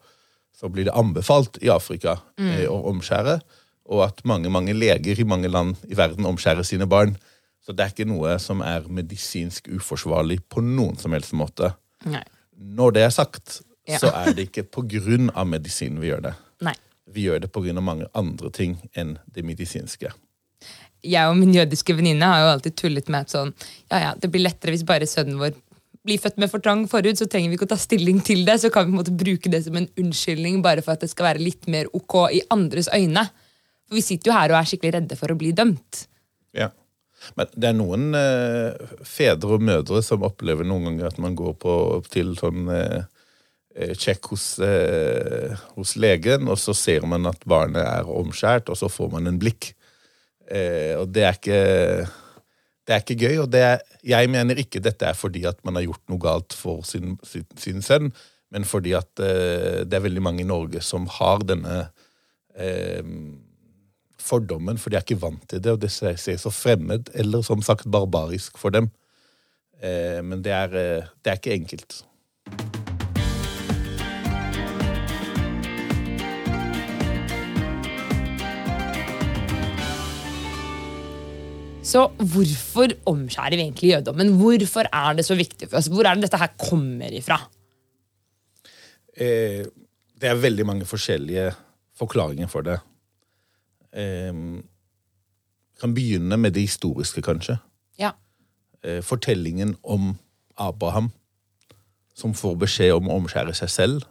så 0.53 0.69
blir 0.69 0.89
det 0.89 0.97
anbefalt 0.97 1.57
i 1.61 1.71
Afrika 1.73 2.19
eh, 2.37 2.67
å 2.69 2.81
omskjære, 2.91 3.39
og 3.91 4.05
at 4.05 4.21
mange, 4.25 4.49
mange 4.49 4.73
leger 4.73 5.19
i 5.19 5.27
mange 5.27 5.49
land 5.49 5.75
i 5.89 5.97
verden 5.97 6.27
omskjærer 6.29 6.63
sine 6.67 6.87
barn. 6.87 7.15
Så 7.61 7.75
det 7.77 7.85
er 7.85 7.91
ikke 7.93 8.07
noe 8.09 8.37
som 8.41 8.61
er 8.65 8.87
medisinsk 8.89 9.67
uforsvarlig 9.69 10.39
på 10.49 10.63
noen 10.65 10.97
som 10.97 11.13
helst 11.13 11.35
måte. 11.37 11.73
Nei. 12.09 12.23
Når 12.57 12.95
det 12.97 13.03
er 13.05 13.13
sagt, 13.13 13.61
Ja. 13.87 13.97
så 14.01 14.11
er 14.13 14.33
det 14.33 14.49
ikke 14.49 14.63
på 14.69 14.83
grunn 14.89 15.29
av 15.35 15.47
medisin 15.47 15.99
vi 16.01 16.09
gjør 16.09 16.21
det. 16.29 16.33
Nei. 16.61 16.73
Vi 17.11 17.25
gjør 17.27 17.41
det 17.41 17.51
på 17.51 17.61
grunn 17.65 17.77
av 17.77 17.83
mange 17.83 18.07
andre 18.17 18.49
ting 18.53 18.77
enn 18.95 19.17
det 19.33 19.43
medisinske. 19.45 20.11
Jeg 21.03 21.29
og 21.29 21.37
min 21.37 21.53
jødiske 21.53 21.95
venninne 21.97 22.25
har 22.29 22.43
jo 22.43 22.51
alltid 22.53 22.75
tullet 22.77 23.09
med 23.09 23.25
at 23.25 23.33
sånn, 23.33 23.53
ja, 23.89 23.97
ja, 23.99 24.11
det 24.13 24.29
blir 24.31 24.43
lettere 24.45 24.73
hvis 24.75 24.85
bare 24.85 25.07
sønnen 25.09 25.39
vår 25.41 25.55
blir 26.05 26.17
født 26.21 26.37
med 26.41 26.49
for 26.49 26.61
trang 26.61 26.87
forhud, 26.89 27.17
så 27.17 27.27
trenger 27.29 27.49
vi 27.51 27.57
ikke 27.59 27.67
å 27.67 27.73
ta 27.73 27.77
stilling 27.77 28.21
til 28.25 28.43
det. 28.45 28.55
Så 28.61 28.71
kan 28.73 28.85
vi 28.85 28.89
på 28.91 28.95
en 28.95 29.01
måte 29.03 29.13
bruke 29.17 29.49
det 29.53 29.63
som 29.65 29.75
en 29.77 29.89
unnskyldning 30.01 30.61
bare 30.65 30.81
for 30.81 30.93
at 30.95 31.01
det 31.03 31.11
skal 31.11 31.27
være 31.29 31.43
litt 31.43 31.67
mer 31.69 31.89
ok 31.93 32.15
i 32.33 32.41
andres 32.53 32.89
øyne. 32.93 33.27
For 33.85 33.97
vi 33.99 34.01
sitter 34.05 34.31
jo 34.31 34.37
her 34.37 34.53
og 34.53 34.57
er 34.61 34.69
skikkelig 34.71 34.93
redde 34.97 35.17
for 35.19 35.33
å 35.33 35.37
bli 35.37 35.51
dømt. 35.53 36.05
Ja. 36.57 36.71
Men 37.37 37.49
det 37.53 37.69
er 37.69 37.77
noen 37.77 38.11
eh, 38.17 38.93
fedre 39.07 39.57
og 39.57 39.65
mødre 39.65 40.01
som 40.05 40.25
opplever 40.27 40.67
noen 40.67 40.89
ganger 40.89 41.11
at 41.11 41.19
man 41.21 41.35
går 41.37 41.57
på, 41.61 41.75
til 42.11 42.33
sånn 42.39 42.71
eh, 42.73 43.03
eh, 43.75 44.07
hos, 44.29 44.47
eh, 44.65 45.59
hos 45.77 45.95
legen, 46.01 46.49
og 46.51 46.59
så 46.59 46.75
ser 46.77 47.05
man 47.09 47.29
at 47.29 47.45
barnet 47.49 47.83
er 47.83 48.09
omskjært, 48.09 48.71
og 48.73 48.79
så 48.79 48.89
får 48.91 49.13
man 49.13 49.29
en 49.29 49.39
blikk. 49.41 49.73
Eh, 50.51 50.97
og 50.99 51.13
det 51.13 51.27
er 51.27 51.39
ikke 51.39 51.61
det 52.87 52.95
er 52.95 53.03
ikke 53.03 53.27
gøy, 53.27 53.37
og 53.43 53.55
er, 53.55 53.79
jeg 54.03 54.29
mener 54.33 54.57
ikke 54.59 54.81
dette 54.83 55.05
er 55.07 55.15
fordi 55.15 55.45
at 55.47 55.59
man 55.67 55.77
har 55.77 55.85
gjort 55.85 56.01
noe 56.11 56.21
galt 56.21 56.55
for 56.57 56.81
sin, 56.87 57.13
sin, 57.23 57.45
sin 57.61 57.85
sønn, 57.85 58.09
men 58.51 58.65
fordi 58.67 58.95
at 58.97 59.21
eh, 59.23 59.83
det 59.87 59.95
er 59.95 60.03
veldig 60.03 60.23
mange 60.25 60.43
i 60.43 60.49
Norge 60.49 60.81
som 60.83 61.05
har 61.19 61.45
denne 61.47 61.77
eh, 62.57 63.05
fordommen, 64.21 64.79
for 64.79 64.91
de 64.91 64.99
er 64.99 65.05
ikke 65.05 65.21
vant 65.21 65.43
til 65.49 65.61
det, 65.63 65.75
og 65.75 65.81
det 65.83 65.91
ser, 65.93 66.15
ser 66.21 66.39
så 66.41 66.53
fremmed 66.53 67.11
eller 67.17 67.43
som 67.45 67.63
sagt 67.65 67.89
barbarisk 67.91 68.59
for 68.61 68.73
dem. 68.73 68.91
Eh, 69.81 70.21
men 70.23 70.43
det 70.45 70.53
er, 70.53 70.77
eh, 70.77 71.11
det 71.23 71.33
er 71.33 71.41
ikke 71.41 71.57
enkelt. 71.57 72.01
Så 81.91 82.05
hvorfor 82.15 82.93
omskjærer 83.09 83.57
vi 83.57 83.65
egentlig 83.65 83.89
jødedommen? 83.91 84.35
Hvorfor 84.39 84.87
er 84.87 85.17
det 85.17 85.25
så 85.27 85.35
viktig 85.35 85.67
for 85.67 85.81
oss? 85.81 85.89
Hvor 85.91 86.07
er 86.07 86.15
det 86.15 86.29
dette 86.29 86.39
her 86.39 86.53
kommer 86.61 87.11
ifra? 87.11 87.39
Eh, 89.17 89.65
det 90.21 90.29
er 90.29 90.39
veldig 90.39 90.65
mange 90.69 90.87
forskjellige 90.87 91.49
forklaringer 91.97 92.47
for 92.47 92.61
det. 92.61 92.77
Eh, 93.93 94.33
kan 95.81 95.95
begynne 95.97 96.37
med 96.37 96.53
det 96.53 96.67
historiske, 96.67 97.21
kanskje. 97.25 97.57
Ja. 97.99 98.13
Eh, 98.83 99.01
fortellingen 99.01 99.75
om 99.83 100.17
Abraham, 100.57 101.11
som 102.13 102.33
får 102.33 102.55
beskjed 102.61 102.93
om 102.93 103.09
å 103.09 103.17
omskjære 103.21 103.55
seg 103.57 103.69
selv, 103.69 104.07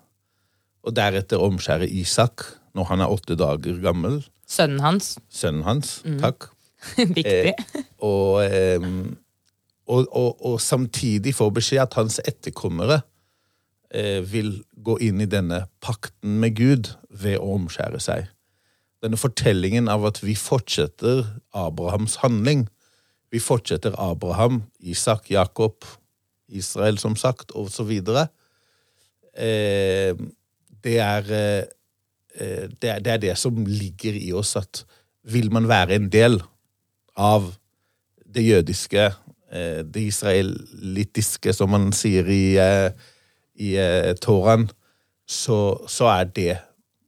og 0.82 0.96
deretter 0.96 1.42
omskjære 1.42 1.88
Isak 2.00 2.46
når 2.74 2.88
han 2.90 3.04
er 3.04 3.12
åtte 3.12 3.36
dager 3.38 3.78
gammel. 3.82 4.22
Sønnen 4.50 4.80
hans. 4.82 5.18
Sønnen 5.30 5.66
hans. 5.66 6.00
Takk. 6.22 6.50
Viktig. 6.96 7.54
Og, 8.02 8.40
eh, 8.42 8.80
og, 9.86 10.06
og, 10.08 10.46
og 10.46 10.60
samtidig 10.62 11.34
får 11.36 11.54
beskjed 11.60 11.84
at 11.84 11.98
hans 12.00 12.18
etterkommere 12.24 13.02
eh, 13.94 14.20
vil 14.26 14.56
gå 14.74 14.96
inn 15.06 15.20
i 15.22 15.28
denne 15.30 15.66
pakten 15.84 16.40
med 16.42 16.56
Gud 16.58 16.94
ved 17.10 17.38
å 17.38 17.56
omskjære 17.58 18.02
seg. 18.02 18.30
Denne 19.00 19.16
fortellingen 19.16 19.88
av 19.88 20.04
at 20.10 20.20
vi 20.22 20.34
fortsetter 20.36 21.24
Abrahams 21.56 22.18
handling. 22.20 22.66
Vi 23.32 23.40
fortsetter 23.40 23.94
Abraham, 23.96 24.62
Isak, 24.80 25.30
Jakob, 25.30 25.86
Israel, 26.48 26.98
som 26.98 27.16
sagt, 27.16 27.54
og 27.54 27.70
så 27.70 27.86
videre. 27.88 28.26
Eh, 29.32 30.12
det, 30.84 30.98
er, 30.98 31.30
eh, 31.30 32.66
det, 32.80 32.90
er, 32.90 32.98
det 32.98 33.12
er 33.14 33.22
det 33.22 33.36
som 33.38 33.64
ligger 33.66 34.18
i 34.18 34.32
oss, 34.36 34.56
at 34.58 34.84
vil 35.22 35.52
man 35.52 35.68
være 35.70 35.96
en 35.96 36.10
del 36.12 36.40
av 37.16 37.52
det 38.34 38.44
jødiske, 38.46 39.06
eh, 39.52 39.80
det 39.86 40.04
israelittiske, 40.10 41.52
som 41.52 41.70
man 41.70 41.90
sier 41.92 42.26
i, 42.26 42.56
eh, 42.58 42.90
i 43.54 43.74
eh, 43.78 44.14
Toraen, 44.20 44.68
så, 45.26 45.86
så 45.88 46.10
er 46.10 46.24
det 46.24 46.58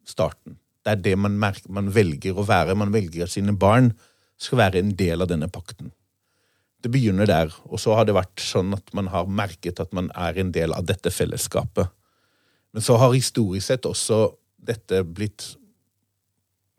starten. 0.06 0.61
Det 0.82 0.92
er 0.92 1.02
det 1.02 1.16
man, 1.18 1.38
merker, 1.38 1.70
man 1.70 1.90
velger 1.94 2.38
å 2.38 2.46
være. 2.46 2.76
Man 2.78 2.94
velger 2.94 3.26
at 3.26 3.34
sine 3.34 3.54
barn 3.54 3.92
skal 4.42 4.64
være 4.64 4.82
en 4.82 4.94
del 4.98 5.22
av 5.22 5.30
denne 5.30 5.48
pakten. 5.52 5.92
Det 6.82 6.90
begynner 6.90 7.28
der, 7.30 7.52
og 7.70 7.78
så 7.78 7.94
har 7.94 8.08
det 8.08 8.16
vært 8.16 8.42
sånn 8.42 8.74
at 8.74 8.88
man 8.96 9.12
har 9.12 9.30
merket 9.30 9.78
at 9.82 9.92
man 9.94 10.10
er 10.18 10.40
en 10.42 10.50
del 10.54 10.74
av 10.74 10.88
dette 10.88 11.12
fellesskapet. 11.14 11.92
Men 12.74 12.82
så 12.82 12.96
har 12.98 13.14
historisk 13.14 13.68
sett 13.68 13.86
også 13.86 14.24
dette 14.62 15.02
blitt 15.06 15.52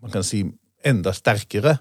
man 0.04 0.12
kan 0.12 0.26
si 0.28 0.42
enda 0.84 1.14
sterkere 1.16 1.78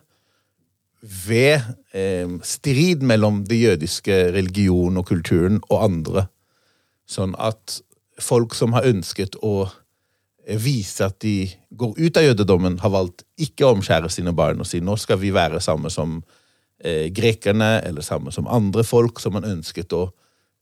ved 1.02 1.59
eh, 1.91 2.31
strid 2.47 3.02
mellom 3.02 3.41
det 3.49 3.59
jødiske 3.59 4.19
religionen 4.37 5.00
og 5.00 5.09
kulturen 5.09 5.59
og 5.67 5.83
andre. 5.83 6.29
Sånn 7.11 7.35
at 7.35 7.81
folk 8.23 8.55
som 8.55 8.76
har 8.76 8.87
ønsket 8.87 9.35
å 9.43 9.67
vise 10.46 11.06
at 11.06 11.20
de 11.22 11.46
går 11.70 11.94
ut 11.99 12.18
av 12.18 12.25
jødedommen, 12.26 12.78
har 12.82 12.92
valgt 12.92 13.25
ikke 13.40 13.66
å 13.66 13.76
omskjære 13.76 14.11
sine 14.11 14.34
barn 14.34 14.62
og 14.62 14.68
si 14.68 14.80
nå 14.82 14.96
skal 14.99 15.20
vi 15.22 15.30
være 15.34 15.62
samme 15.62 15.90
som 15.92 16.18
eh, 16.82 17.08
grekerne 17.14 17.76
eller 17.87 18.02
samme 18.02 18.34
som 18.34 18.50
andre 18.50 18.84
folk 18.87 19.22
som 19.22 19.37
man 19.38 19.46
ønsket 19.46 19.94
å 19.94 20.08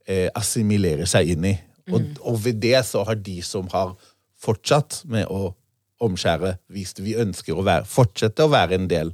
eh, 0.07 0.29
assimilere 0.37 1.09
seg 1.09 1.33
inn 1.35 1.49
i. 1.49 1.55
Og, 1.91 2.13
og 2.21 2.37
ved 2.45 2.61
det 2.63 2.79
så 2.87 3.03
har 3.09 3.19
de 3.19 3.41
som 3.43 3.69
har 3.73 3.97
fortsatt 4.41 5.03
med 5.11 5.27
å 5.33 5.55
omskjære, 6.01 6.55
vist 6.73 7.01
vi 7.05 7.17
ønsker 7.21 7.57
å 7.57 7.65
være, 7.65 7.89
fortsette 7.89 8.45
å 8.45 8.53
være 8.53 8.79
en 8.79 8.89
del 8.89 9.13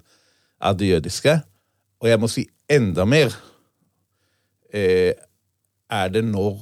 av 0.63 0.77
det 0.79 0.93
jødiske. 0.93 1.41
Og 2.03 2.11
jeg 2.11 2.21
må 2.23 2.31
si 2.31 2.47
enda 2.71 3.07
mer 3.09 3.35
eh, 4.75 5.15
er 5.91 6.13
det 6.15 6.23
når 6.27 6.59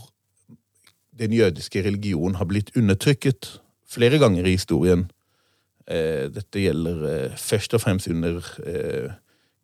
den 1.14 1.34
jødiske 1.34 1.82
religionen 1.84 2.38
har 2.40 2.48
blitt 2.50 2.72
undertrykket 2.76 3.54
flere 3.94 4.18
ganger 4.22 4.46
i 4.46 4.56
historien. 4.56 5.06
Eh, 5.86 6.26
dette 6.32 6.62
gjelder 6.62 7.04
eh, 7.10 7.36
først 7.38 7.76
og 7.76 7.84
fremst 7.84 8.10
under 8.10 8.40
eh, 8.66 9.12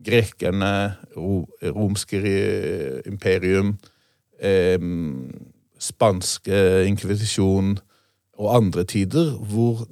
grekerne, 0.04 0.72
ro, 1.16 1.44
romske 1.62 2.20
eh, 2.20 3.00
imperium, 3.08 3.74
eh, 4.40 4.78
spanske 5.80 6.60
inkvisisjon 6.88 7.78
og 8.40 8.54
andre 8.56 8.84
tider, 8.88 9.34
hvor 9.36 9.86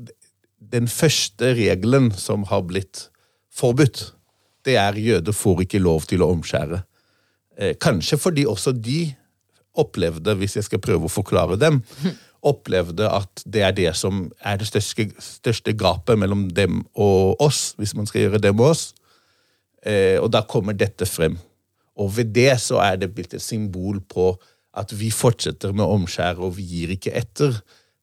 den 0.59 0.89
første 0.89 1.55
regelen 1.57 2.11
som 2.13 2.45
har 2.51 2.65
blitt 2.69 3.09
forbudt, 3.55 4.13
det 4.65 4.77
er 4.77 5.01
jøder 5.01 5.33
får 5.33 5.65
ikke 5.65 5.81
lov 5.81 6.05
til 6.09 6.25
å 6.25 6.31
omskjære. 6.35 6.83
Eh, 7.59 7.75
kanskje 7.81 8.19
fordi 8.21 8.45
også 8.47 8.75
de 8.77 9.15
opplevde, 9.79 10.35
hvis 10.39 10.59
jeg 10.59 10.67
skal 10.67 10.83
prøve 10.83 11.09
å 11.09 11.13
forklare 11.13 11.59
dem, 11.61 11.81
opplevde 12.47 13.09
at 13.11 13.43
det 13.47 13.65
er 13.67 13.75
det 13.75 13.91
som 13.99 14.29
er 14.47 14.61
det 14.61 14.69
største, 14.69 15.09
største 15.23 15.75
gapet 15.79 16.19
mellom 16.19 16.49
dem 16.55 16.85
og 16.95 17.41
oss, 17.43 17.73
hvis 17.79 17.97
man 17.99 18.07
skal 18.07 18.27
gjøre 18.27 18.43
dem 18.43 18.61
og 18.61 18.73
oss. 18.75 18.85
Eh, 19.87 20.19
og 20.21 20.31
da 20.35 20.45
kommer 20.47 20.77
dette 20.77 21.07
frem. 21.07 21.39
Og 21.99 22.13
ved 22.17 22.33
det 22.37 22.53
så 22.63 22.79
er 22.85 23.01
det 23.01 23.13
blitt 23.15 23.35
et 23.35 23.43
symbol 23.43 24.01
på 24.07 24.33
at 24.79 24.93
vi 24.95 25.11
fortsetter 25.11 25.75
med 25.75 25.87
å 25.87 25.97
omskjære, 25.97 26.39
og 26.39 26.55
vi 26.59 26.67
gir 26.71 26.95
ikke 26.95 27.15
etter, 27.19 27.61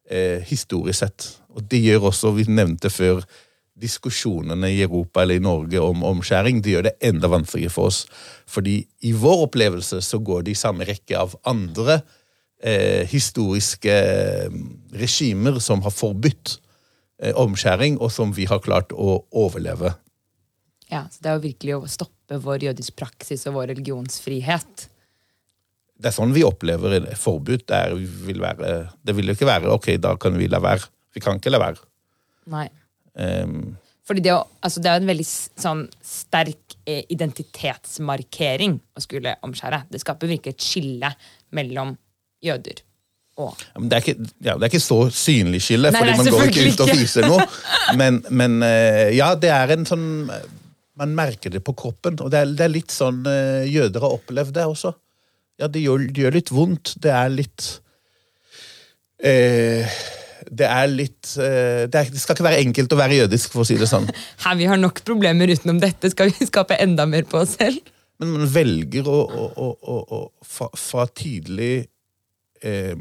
eh, 0.09 0.43
historisk 0.43 0.99
sett. 0.99 1.27
Og 1.55 1.63
det 1.69 1.79
gjør 1.79 2.09
også, 2.11 2.35
vi 2.35 2.43
nevnte 2.51 2.91
før, 2.91 3.23
diskusjonene 3.75 4.69
i 4.71 4.81
Europa 4.85 5.21
eller 5.21 5.35
i 5.35 5.43
Norge 5.43 5.81
om 5.83 6.03
omskjæring, 6.07 6.61
det 6.63 6.71
gjør 6.71 6.85
det 6.87 6.95
enda 7.03 7.27
vanskeligere 7.27 7.73
for 7.73 7.91
oss. 7.91 8.05
Fordi 8.47 8.77
i 9.03 9.11
vår 9.11 9.49
opplevelse 9.49 9.99
så 10.01 10.19
går 10.23 10.45
det 10.45 10.55
i 10.55 10.59
samme 10.59 10.87
rekke 10.87 11.17
av 11.19 11.35
andre 11.43 12.01
historiske 13.09 13.93
eh, 13.93 14.55
regimer 14.97 15.59
som 15.61 15.83
har 15.85 15.93
forbudt 15.93 16.55
eh, 17.21 17.35
omskjæring, 17.37 17.99
og 18.01 18.11
som 18.13 18.33
vi 18.33 18.47
har 18.49 18.63
klart 18.63 18.95
å 18.95 19.19
overleve. 19.29 19.93
Ja, 20.89 21.05
så 21.11 21.21
Det 21.21 21.29
er 21.29 21.37
jo 21.37 21.45
virkelig 21.45 21.77
å 21.77 21.87
stoppe 21.89 22.39
vår 22.41 22.69
jødisk 22.69 22.97
praksis 22.97 23.45
og 23.49 23.59
vår 23.59 23.71
religionsfrihet. 23.75 24.87
Det 25.95 26.09
er 26.09 26.15
sånn 26.15 26.33
vi 26.35 26.43
opplever 26.45 26.97
et 26.97 27.13
forbud. 27.17 27.63
Det, 27.69 27.77
er, 27.77 27.95
vil 27.95 28.41
være, 28.43 28.71
det 29.05 29.15
vil 29.15 29.29
jo 29.29 29.35
ikke 29.37 29.49
være 29.49 29.73
ok, 29.73 29.93
da 30.01 30.15
kan 30.19 30.35
vi 30.37 30.49
la 30.51 30.59
være. 30.63 30.89
Vi 31.15 31.23
kan 31.23 31.39
ikke 31.39 31.53
la 31.53 31.61
være. 31.61 31.85
Nei. 32.51 32.67
Um, 33.15 33.77
Fordi 34.05 34.21
det, 34.25 34.33
altså 34.35 34.81
det 34.83 34.91
er 34.91 34.99
en 34.99 35.07
veldig 35.09 35.25
sånn 35.25 35.85
sterk 36.03 36.75
eh, 36.83 37.05
identitetsmarkering 37.13 38.75
å 38.75 39.03
skulle 39.05 39.37
omskjære. 39.47 39.85
Det 39.93 40.01
skaper 40.03 40.33
virkelig 40.33 40.57
et 40.57 40.65
skille 40.67 41.13
mellom 41.55 41.95
jøder 42.43 42.81
Ja, 43.37 43.49
men 43.75 43.89
Det 43.91 43.97
er, 43.97 44.03
ikke, 44.03 44.27
ja, 44.47 44.53
det 44.55 44.67
er 44.67 44.71
ikke 44.71 44.83
så 44.83 44.99
synlig 45.11 45.61
skille, 45.65 45.91
fordi 45.91 46.11
nei, 46.11 46.17
man 46.21 46.29
går 46.35 46.51
ikke 46.51 46.67
ut 46.71 46.83
og 46.85 46.91
viser 46.95 47.27
noe. 47.27 47.47
Men, 47.99 48.17
men 48.33 48.63
eh, 48.65 49.11
ja, 49.13 49.27
det 49.37 49.51
er 49.53 49.75
en 49.75 49.83
sånn 49.85 50.05
Man 50.97 51.11
merker 51.13 51.51
det 51.53 51.59
på 51.61 51.75
kroppen. 51.77 52.15
Og 52.23 52.31
det 52.33 52.39
er, 52.39 52.53
det 52.57 52.63
er 52.65 52.71
litt 52.71 52.93
sånn 52.95 53.19
eh, 53.29 53.67
jøder 53.69 54.01
har 54.01 54.15
opplevd 54.15 54.55
det 54.55 54.63
også. 54.65 54.95
Ja, 55.61 55.69
det 55.71 55.83
gjør, 55.83 56.07
det 56.09 56.23
gjør 56.23 56.35
litt 56.35 56.51
vondt. 56.51 56.95
Det 57.03 57.11
er 57.13 57.29
litt 57.31 57.67
eh, 59.21 59.97
Det 60.49 60.67
er 60.67 60.87
litt 60.91 61.35
eh, 61.37 61.85
det, 61.91 61.99
er, 61.99 62.09
det 62.11 62.23
skal 62.23 62.35
ikke 62.37 62.47
være 62.47 62.63
enkelt 62.63 62.95
å 62.95 62.99
være 62.99 63.19
jødisk, 63.21 63.53
for 63.53 63.63
å 63.63 63.67
si 63.67 63.77
det 63.79 63.89
sånn. 63.91 64.07
Her, 64.45 64.57
vi 64.59 64.71
har 64.71 64.81
nok 64.81 65.03
problemer 65.07 65.51
utenom 65.51 65.83
dette. 65.83 66.11
Skal 66.15 66.33
vi 66.33 66.47
skape 66.49 66.79
enda 66.81 67.05
mer 67.09 67.27
på 67.29 67.43
oss 67.43 67.55
selv? 67.59 67.83
Men 68.23 68.31
man 68.31 68.47
velger 68.47 69.07
å, 69.11 69.19
å, 69.27 69.69
å, 69.83 69.99
å 69.99 70.19
fra, 70.47 70.69
fra 70.79 71.05
tidlig 71.11 71.85
eh, 72.65 72.95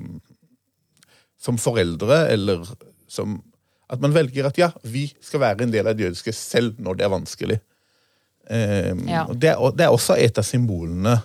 Som 1.41 1.59
foreldre, 1.61 2.27
eller 2.33 2.65
som 3.09 3.41
At 3.91 4.01
man 4.01 4.15
velger 4.15 4.47
at 4.49 4.59
ja, 4.59 4.71
vi 4.89 5.07
skal 5.21 5.41
være 5.43 5.67
en 5.67 5.73
del 5.75 5.87
av 5.87 5.97
det 5.97 6.07
jødiske 6.07 6.33
selv 6.33 6.79
når 6.81 6.97
det 6.97 7.05
er 7.05 7.13
vanskelig. 7.13 7.59
Eh, 8.51 8.95
Ja. 9.09 9.25
og 9.29 9.37
det, 9.41 9.51
er, 9.53 9.71
det 9.77 9.85
er 9.85 9.93
også 9.93 10.17
et 10.21 10.39
av 10.39 10.45
symbolene 10.45 11.19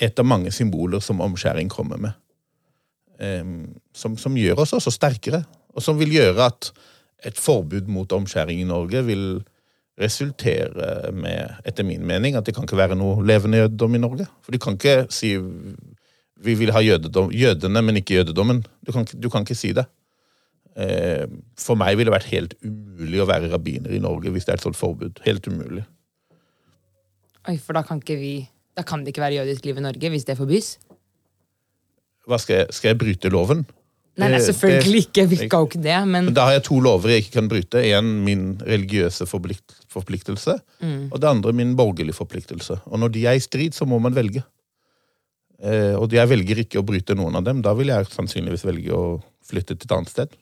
Et 0.00 0.18
av 0.18 0.26
mange 0.26 0.50
symboler 0.52 1.00
som 1.00 1.20
omskjæring 1.24 1.68
kommer 1.72 1.96
med. 1.96 2.12
Eh, 3.18 3.44
som, 3.94 4.16
som 4.20 4.36
gjør 4.36 4.60
oss 4.66 4.74
også 4.76 4.92
sterkere, 4.92 5.44
og 5.74 5.82
som 5.82 5.96
vil 5.98 6.12
gjøre 6.12 6.46
at 6.50 6.70
et 7.24 7.38
forbud 7.40 7.88
mot 7.88 8.12
omskjæring 8.12 8.60
i 8.60 8.68
Norge 8.68 9.00
vil 9.06 9.42
resultere 9.98 11.12
med, 11.16 11.54
etter 11.64 11.84
min 11.88 12.04
mening, 12.06 12.36
at 12.36 12.44
det 12.44 12.52
kan 12.54 12.66
ikke 12.68 12.76
være 12.76 12.96
noe 13.00 13.24
levende 13.24 13.62
jødedom 13.62 13.94
i 13.96 13.98
Norge. 14.02 14.26
For 14.44 14.52
de 14.52 14.58
kan 14.60 14.76
ikke 14.76 15.06
si 15.08 15.30
vi 16.42 16.54
vil 16.54 16.70
ha 16.72 16.80
jødedom, 16.84 17.30
jødene, 17.32 17.82
men 17.82 17.96
ikke 17.96 18.18
jødedommen. 18.20 18.64
Du 18.86 18.92
kan, 18.92 19.04
ikke- 19.06 19.20
du 19.20 19.28
kan 19.30 19.42
ikke 19.44 19.56
si 19.56 19.72
det. 19.72 19.86
Eh, 20.76 21.26
for 21.56 21.74
meg 21.76 21.96
ville 21.96 22.10
det 22.12 22.20
vært 22.20 22.30
helt 22.30 22.54
umulig 22.62 23.20
å 23.22 23.26
være 23.26 23.48
rabbiner 23.50 23.90
i 23.96 23.98
Norge 23.98 24.28
hvis 24.30 24.44
det 24.44 24.52
er 24.52 24.58
et 24.60 24.66
sånt 24.66 24.76
forbud. 24.76 25.18
Helt 25.24 25.46
umulig. 25.48 25.86
Oi, 27.48 27.56
for 27.56 27.72
da 27.72 27.82
kan 27.82 28.00
ikke 28.02 28.18
vi 28.18 28.34
Da 28.76 28.82
kan 28.82 29.02
det 29.04 29.14
ikke 29.14 29.22
være 29.24 29.38
jødisk 29.46 29.64
liv 29.64 29.78
i 29.78 29.80
Norge 29.80 30.10
hvis 30.12 30.26
det 30.28 30.36
forbys? 30.36 30.76
Hva 32.28 32.36
skal 32.42 32.56
jeg, 32.58 32.66
skal 32.76 32.88
jeg 32.90 32.98
bryte 33.00 33.30
loven? 33.32 33.62
Nei, 34.18 34.28
nei, 34.28 34.38
Det- 34.38 34.48
selvfølgelig 34.54 35.00
ikke. 35.06 35.24
Vi 35.28 35.36
skal 35.36 35.58
jo 35.60 35.66
ikke 35.66 35.82
det, 35.82 35.96
men 36.08 36.24
Men 36.26 36.34
da 36.34 36.44
har 36.44 36.52
jeg 36.52 36.64
to 36.64 36.80
lover 36.80 37.08
jeg 37.08 37.22
ikke 37.24 37.32
kan 37.32 37.48
bryte. 37.48 37.74
En 37.96 38.24
min 38.24 38.58
religiøse 38.58 39.26
forplikt, 39.28 39.74
forpliktelse, 39.88 40.58
og 41.12 41.20
det 41.20 41.24
andre 41.28 41.52
min 41.52 41.74
borgerlige 41.76 42.12
forpliktelse. 42.16 42.80
Og 42.86 42.98
når 42.98 43.12
de 43.12 43.26
er 43.26 43.32
i 43.32 43.38
strid, 43.38 43.72
så 43.72 43.86
må 43.86 43.98
man 44.00 44.14
velge. 44.14 44.42
Eh, 45.62 45.94
og 45.96 46.12
jeg 46.12 46.28
velger 46.28 46.64
ikke 46.64 46.82
å 46.82 46.86
bryte 46.86 47.16
noen 47.16 47.38
av 47.38 47.46
dem. 47.46 47.62
Da 47.64 47.72
vil 47.78 47.92
jeg 47.92 48.10
sannsynligvis 48.12 48.66
velge 48.66 48.92
å 48.92 49.06
flytte 49.46 49.76
til 49.76 49.88
et 49.88 49.96
annet 49.96 50.12
sted. 50.12 50.36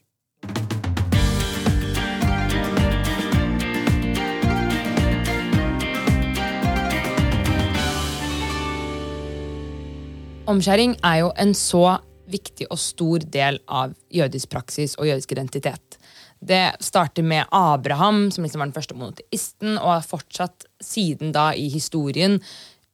omskjæring 10.54 10.97
er 11.04 11.23
jo 11.23 11.33
en 11.40 11.54
så 11.56 11.85
viktig 12.30 12.68
og 12.73 12.80
stor 12.80 13.25
del 13.33 13.59
av 13.68 13.94
jødisk 14.12 14.50
praksis 14.52 14.97
og 14.99 15.09
jødisk 15.09 15.35
identitet. 15.35 15.99
Det 16.44 16.76
starter 16.85 17.25
med 17.25 17.49
Abraham, 17.52 18.28
som 18.30 18.44
liksom 18.44 18.61
var 18.61 18.68
den 18.68 18.76
første 18.76 18.97
monoteisten, 18.97 19.78
og 19.78 19.88
har 19.97 20.06
fortsatt 20.06 20.66
siden 20.83 21.33
da 21.33 21.50
i 21.56 21.68
historien 21.73 22.38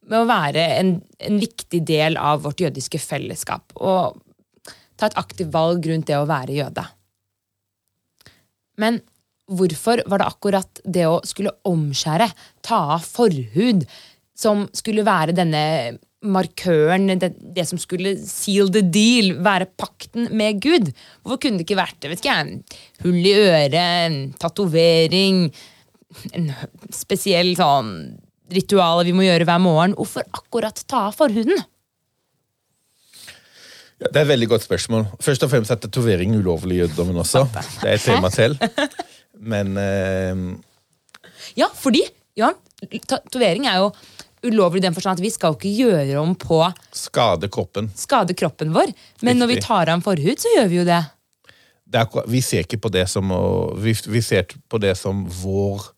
med 0.09 0.23
å 0.23 0.29
være 0.29 0.65
en, 0.79 0.97
en 1.21 1.39
viktig 1.41 1.83
del 1.87 2.17
av 2.21 2.45
vårt 2.47 2.63
jødiske 2.63 3.01
fellesskap. 3.03 3.75
Og 3.77 4.19
ta 5.01 5.09
et 5.09 5.19
aktivt 5.21 5.53
valg 5.55 5.87
rundt 5.91 6.09
det 6.11 6.19
å 6.19 6.29
være 6.29 6.59
jøde. 6.59 6.85
Men 8.81 9.01
hvorfor 9.51 10.05
var 10.09 10.23
det 10.23 10.29
akkurat 10.31 10.85
det 10.85 11.09
å 11.09 11.19
skulle 11.27 11.57
omskjære, 11.69 12.31
ta 12.65 12.85
av 12.97 13.05
forhud, 13.05 13.85
som 14.37 14.65
skulle 14.77 15.05
være 15.05 15.35
denne 15.37 15.99
markøren, 16.21 17.09
det, 17.21 17.33
det 17.57 17.65
som 17.69 17.81
skulle 17.81 18.15
seal 18.29 18.71
the 18.73 18.83
deal, 18.85 19.35
være 19.45 19.69
pakten 19.81 20.31
med 20.37 20.63
Gud? 20.65 20.93
Hvorfor 21.23 21.43
kunne 21.45 21.61
det 21.61 21.67
ikke 21.69 21.81
vært 21.81 22.09
vet 22.09 22.23
ikke 22.23 22.39
jeg, 22.39 22.81
hull 23.05 23.21
i 23.21 23.37
øret, 23.37 23.79
en 23.81 24.19
tatovering, 24.41 25.47
en 26.37 26.51
spesiell 26.95 27.55
sånn 27.59 27.95
ritual 28.55 29.05
vi 29.07 29.15
må 29.17 29.27
gjøre 29.27 29.47
hver 29.49 29.61
morgen? 29.63 29.97
Hvorfor 29.99 30.27
akkurat 30.37 30.83
ta 30.91 31.07
av 31.09 31.19
forhuden? 31.19 31.61
Ja, 34.01 34.09
det 34.09 34.17
er 34.17 34.25
et 34.25 34.33
veldig 34.33 34.49
godt 34.55 34.65
spørsmål. 34.65 35.05
Først 35.21 35.45
og 35.45 35.51
fremst 35.53 35.73
er 35.75 35.81
tatovering 35.83 36.33
ulovlig 36.39 36.79
i 36.79 36.81
jødedommen 36.81 37.21
også. 37.21 37.45
Det 37.83 37.91
er 37.91 37.99
et 37.99 38.07
tema 38.07 38.31
selv. 38.33 38.57
Men 39.53 39.77
uh... 39.77 40.57
Ja, 41.59 41.69
fordi 41.77 42.03
ja, 42.39 42.53
tatovering 43.09 43.69
er 43.69 43.83
jo 43.83 43.91
ulovlig 44.47 44.81
i 44.81 44.87
den 44.87 44.97
forstand 44.97 45.21
at 45.21 45.25
vi 45.25 45.33
skal 45.33 45.53
jo 45.53 45.59
ikke 45.59 45.73
gjøre 45.83 46.21
om 46.21 46.35
på 46.39 46.63
skade 46.97 47.51
kroppen. 47.53 47.91
skade 47.97 48.37
kroppen 48.37 48.73
vår. 48.73 48.93
Men 49.27 49.41
når 49.41 49.53
vi 49.53 49.61
tar 49.61 49.91
av 49.91 49.99
en 49.99 50.05
forhud, 50.05 50.41
så 50.41 50.53
gjør 50.57 50.71
vi 50.73 50.81
jo 50.81 50.85
det. 50.89 51.01
det 51.85 52.01
er, 52.01 52.29
vi 52.31 52.41
ser 52.41 52.65
ikke 52.65 52.81
på 52.81 52.93
det 52.95 53.07
som 53.11 53.35
vi, 53.83 53.93
vi 53.93 54.23
ser 54.25 54.49
på 54.49 54.81
det 54.81 54.95
som 54.97 55.27
vår 55.43 55.91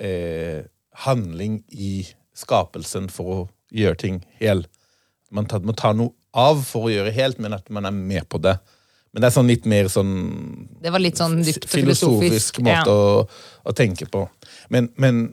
eh, 0.00 0.64
handling 1.04 1.62
i 1.70 2.04
skapelsen 2.36 3.08
for 3.12 3.34
å 3.34 3.42
gjøre 3.74 3.98
ting 4.00 4.22
hel. 4.40 4.64
Man 5.34 5.48
må 5.66 5.74
ta 5.76 5.92
noe 5.96 6.14
av 6.34 6.62
for 6.66 6.88
å 6.88 6.92
gjøre 6.92 7.14
helt, 7.14 7.40
men 7.42 7.54
at 7.56 7.70
man 7.74 7.86
er 7.88 7.94
med 7.94 8.26
på 8.30 8.40
det. 8.42 8.56
Men 9.14 9.22
det 9.22 9.28
er 9.28 9.34
sånn 9.36 9.50
litt 9.50 9.66
mer 9.70 9.86
sånn 9.92 10.14
Det 10.82 10.90
var 10.90 11.02
litt 11.02 11.20
sånn 11.20 11.36
dypt 11.38 11.68
filosofisk 11.70 12.58
filosofisk. 12.58 12.60
måte 12.66 12.90
Ja. 12.90 13.22
å, 13.22 13.26
å 13.62 13.74
tenke 13.76 14.08
på. 14.10 14.24
Men, 14.74 14.88
men 14.98 15.28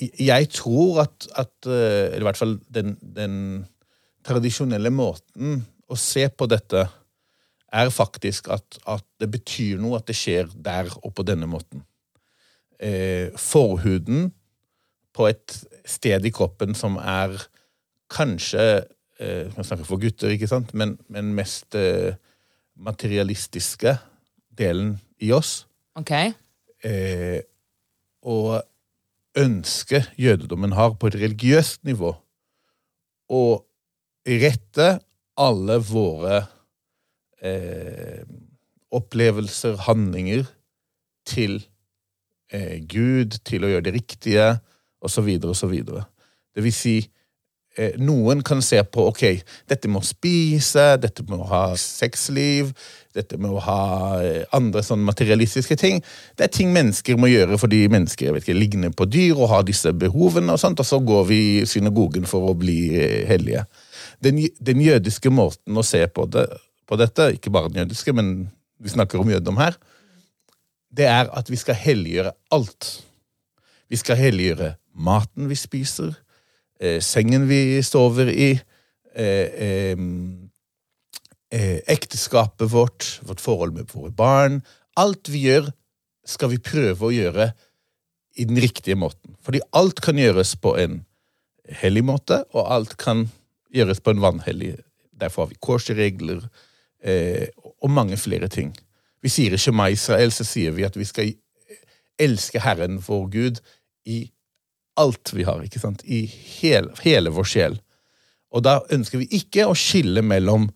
jeg 0.00 0.48
tror 0.56 1.02
at, 1.04 1.26
at 1.36 1.68
eh, 1.68 2.14
Eller 2.14 2.24
i 2.24 2.28
hvert 2.30 2.40
fall 2.40 2.56
den, 2.72 2.96
den 3.00 3.36
tradisjonelle 4.24 4.88
måten 4.90 5.66
å 5.84 5.98
se 6.00 6.24
på 6.32 6.48
dette 6.48 6.86
er 7.74 7.90
faktisk 7.92 8.48
at, 8.54 8.78
at 8.88 9.04
det 9.20 9.28
betyr 9.34 9.82
noe 9.82 9.98
at 9.98 10.08
det 10.08 10.16
skjer 10.16 10.48
der 10.54 10.88
og 11.02 11.12
på 11.16 11.26
denne 11.26 11.44
måten. 11.50 11.82
Eh, 12.80 13.34
forhuden 13.36 14.30
på 15.14 15.28
et 15.30 15.56
sted 15.88 16.26
i 16.26 16.32
kroppen 16.34 16.74
som 16.76 16.98
er 16.98 17.36
kanskje 18.12 18.64
eh, 19.20 19.46
Jeg 19.48 19.66
snakker 19.66 19.86
for 19.86 20.02
gutter, 20.02 20.32
ikke 20.34 20.50
sant, 20.50 20.74
men, 20.74 20.96
men 21.08 21.32
mest 21.36 21.74
eh, 21.78 22.16
materialistiske 22.74 23.96
delen 24.58 24.96
i 25.22 25.30
oss. 25.34 25.64
Ok. 25.98 26.12
Eh, 26.84 27.40
og 28.24 28.62
ønsket 29.38 30.10
jødedommen 30.20 30.74
har 30.76 30.94
på 30.98 31.10
et 31.10 31.18
religiøst 31.22 31.82
nivå, 31.86 32.12
å 33.30 33.44
rette 34.28 34.88
alle 35.40 35.78
våre 35.82 36.44
eh, 37.42 38.22
opplevelser, 38.94 39.80
handlinger, 39.88 40.44
til 41.24 41.56
eh, 42.52 42.82
Gud, 42.84 43.40
til 43.48 43.64
å 43.64 43.72
gjøre 43.72 43.86
det 43.88 43.94
riktige, 43.96 44.48
osv., 45.04 45.28
osv. 45.50 45.74
Det 46.54 46.62
vil 46.64 46.74
si, 46.74 46.96
eh, 47.76 47.96
noen 47.98 48.42
kan 48.46 48.62
se 48.62 48.80
på 48.84 49.06
ok, 49.10 49.24
dette 49.70 49.90
med 49.90 50.02
å 50.02 50.06
spise, 50.06 50.94
dette 51.02 51.24
med 51.28 51.42
å 51.42 51.48
ha 51.50 51.64
sexliv, 51.80 52.72
dette 53.14 53.38
med 53.38 53.54
å 53.54 53.62
ha 53.62 53.80
eh, 54.22 54.42
andre 54.56 54.82
sånn 54.86 55.04
materialistiske 55.06 55.76
ting. 55.80 56.02
Det 56.36 56.48
er 56.48 56.54
ting 56.54 56.72
mennesker 56.74 57.18
må 57.20 57.30
gjøre 57.30 57.58
fordi 57.60 57.84
mennesker 57.92 58.28
jeg 58.28 58.36
vet 58.36 58.48
ikke, 58.48 58.58
ligner 58.58 58.94
på 58.94 59.08
dyr 59.10 59.38
og 59.38 59.50
har 59.52 59.66
disse 59.66 59.92
behovene, 59.94 60.54
og 60.54 60.62
sånt, 60.62 60.82
og 60.82 60.88
så 60.88 61.00
går 61.02 61.26
vi 61.30 61.40
i 61.60 61.64
synagogen 61.68 62.28
for 62.30 62.50
å 62.50 62.58
bli 62.58 62.78
eh, 62.98 63.22
hellige. 63.30 63.66
Den, 64.24 64.40
den 64.58 64.82
jødiske 64.82 65.32
måten 65.34 65.76
å 65.76 65.86
se 65.86 66.04
på, 66.08 66.28
det, 66.30 66.46
på 66.88 67.00
dette, 67.00 67.34
ikke 67.36 67.52
bare 67.54 67.72
den 67.72 67.84
jødiske, 67.84 68.14
men 68.16 68.36
vi 68.82 68.92
snakker 68.92 69.20
om 69.20 69.30
jødedom 69.30 69.58
her, 69.60 69.76
det 70.94 71.06
er 71.10 71.30
at 71.34 71.50
vi 71.50 71.58
skal 71.58 71.78
helliggjøre 71.78 72.34
alt. 72.54 72.90
Vi 73.90 74.00
skal 74.00 74.20
helliggjøre 74.20 74.74
maten 74.94 75.48
vi 75.50 75.58
spiser, 75.58 76.14
eh, 76.80 77.00
sengen 77.00 77.48
vi 77.48 77.82
sover 77.82 78.30
i, 78.30 78.60
eh, 79.14 79.48
eh, 79.66 79.98
eh, 81.50 81.80
ekteskapet 81.86 82.70
vårt, 82.70 83.20
vårt 83.22 83.40
forhold 83.40 83.74
med 83.74 83.90
våre 83.92 84.10
barn. 84.10 84.62
Alt 84.96 85.28
vi 85.28 85.46
gjør, 85.48 85.72
skal 86.24 86.48
vi 86.48 86.58
prøve 86.58 87.04
å 87.04 87.12
gjøre 87.12 87.52
i 88.36 88.44
den 88.44 88.56
riktige 88.56 88.96
måten. 88.96 89.36
Fordi 89.42 89.60
alt 89.72 90.00
kan 90.00 90.16
gjøres 90.16 90.56
på 90.56 90.74
en 90.80 91.04
hellig 91.68 92.04
måte, 92.04 92.44
og 92.54 92.70
alt 92.72 92.96
kan 92.96 93.28
gjøres 93.74 94.00
på 94.00 94.14
en 94.14 94.22
vanhellig. 94.22 94.78
Derfor 95.12 95.44
har 95.44 95.52
vi 95.52 95.60
korsregler 95.60 96.48
eh, 97.04 97.48
og 97.82 97.90
mange 97.90 98.16
flere 98.16 98.48
ting. 98.48 98.72
Vi 99.22 99.28
sier 99.32 99.54
i 99.54 99.60
Shema 99.60 99.88
Israel, 99.92 100.32
så 100.32 100.44
sier 100.44 100.74
vi 100.76 100.84
at 100.84 100.96
vi 100.96 101.06
skal 101.08 101.32
elske 102.20 102.60
Herren 102.62 103.00
vår 103.02 103.24
Gud 103.32 103.60
i 104.04 104.24
alt 105.00 105.32
vi 105.34 105.46
har, 105.46 105.62
ikke 105.64 105.82
sant? 105.82 106.04
I 106.06 106.24
hele, 106.26 106.94
hele 107.02 107.32
vår 107.34 107.48
sjel. 107.50 107.78
Og 108.54 108.62
da 108.62 108.78
ønsker 108.94 109.22
vi 109.22 109.28
ikke 109.40 109.66
å 109.66 109.74
skille 109.78 110.22
mellom 110.22 110.68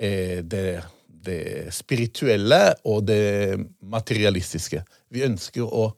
eh, 0.00 0.40
det, 0.40 0.80
det 1.06 1.74
spirituelle 1.76 2.60
og 2.88 3.04
det 3.10 3.58
materialistiske. 3.84 4.80
Vi 5.12 5.26
ønsker 5.26 5.66
å 5.66 5.90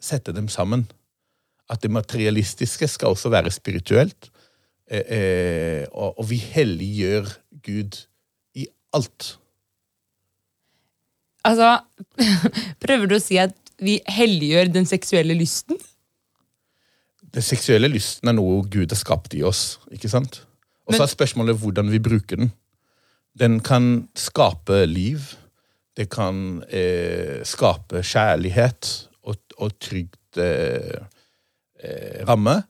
sette 0.00 0.32
dem 0.32 0.48
sammen. 0.48 0.86
At 1.70 1.84
det 1.84 1.92
materialistiske 1.92 2.88
skal 2.90 3.14
også 3.14 3.30
være 3.30 3.52
spirituelt. 3.54 4.30
Eh, 4.90 5.04
eh, 5.04 5.84
og, 5.92 6.16
og 6.16 6.30
vi 6.32 6.40
helliggjør 6.40 7.28
Gud 7.66 8.00
i 8.56 8.66
alt. 8.96 9.34
Altså, 11.46 11.76
prøver 12.82 13.08
du 13.08 13.16
å 13.16 13.22
si 13.22 13.38
at 13.40 13.54
vi 13.80 14.00
helliggjør 14.08 14.72
den 14.74 14.88
seksuelle 14.88 15.36
lysten? 15.36 15.78
Den 17.34 17.44
seksuelle 17.46 17.90
lysten 17.90 18.30
er 18.30 18.36
noe 18.36 18.64
Gud 18.66 18.90
har 18.90 18.98
skapt 18.98 19.36
i 19.38 19.44
oss. 19.46 19.78
ikke 19.92 20.10
sant? 20.10 20.42
Og 20.88 20.96
så 20.96 21.04
er 21.04 21.12
spørsmålet 21.12 21.60
hvordan 21.60 21.90
vi 21.92 22.02
bruker 22.02 22.40
den. 22.40 22.50
Den 23.38 23.60
kan 23.62 24.08
skape 24.18 24.84
liv. 24.90 25.22
Det 25.96 26.08
kan 26.10 26.62
eh, 26.70 27.42
skape 27.46 28.02
kjærlighet 28.02 28.88
og, 29.22 29.36
og 29.58 29.76
trygt 29.78 30.40
eh, 30.42 30.98
eh, 31.82 32.26
ramme. 32.26 32.62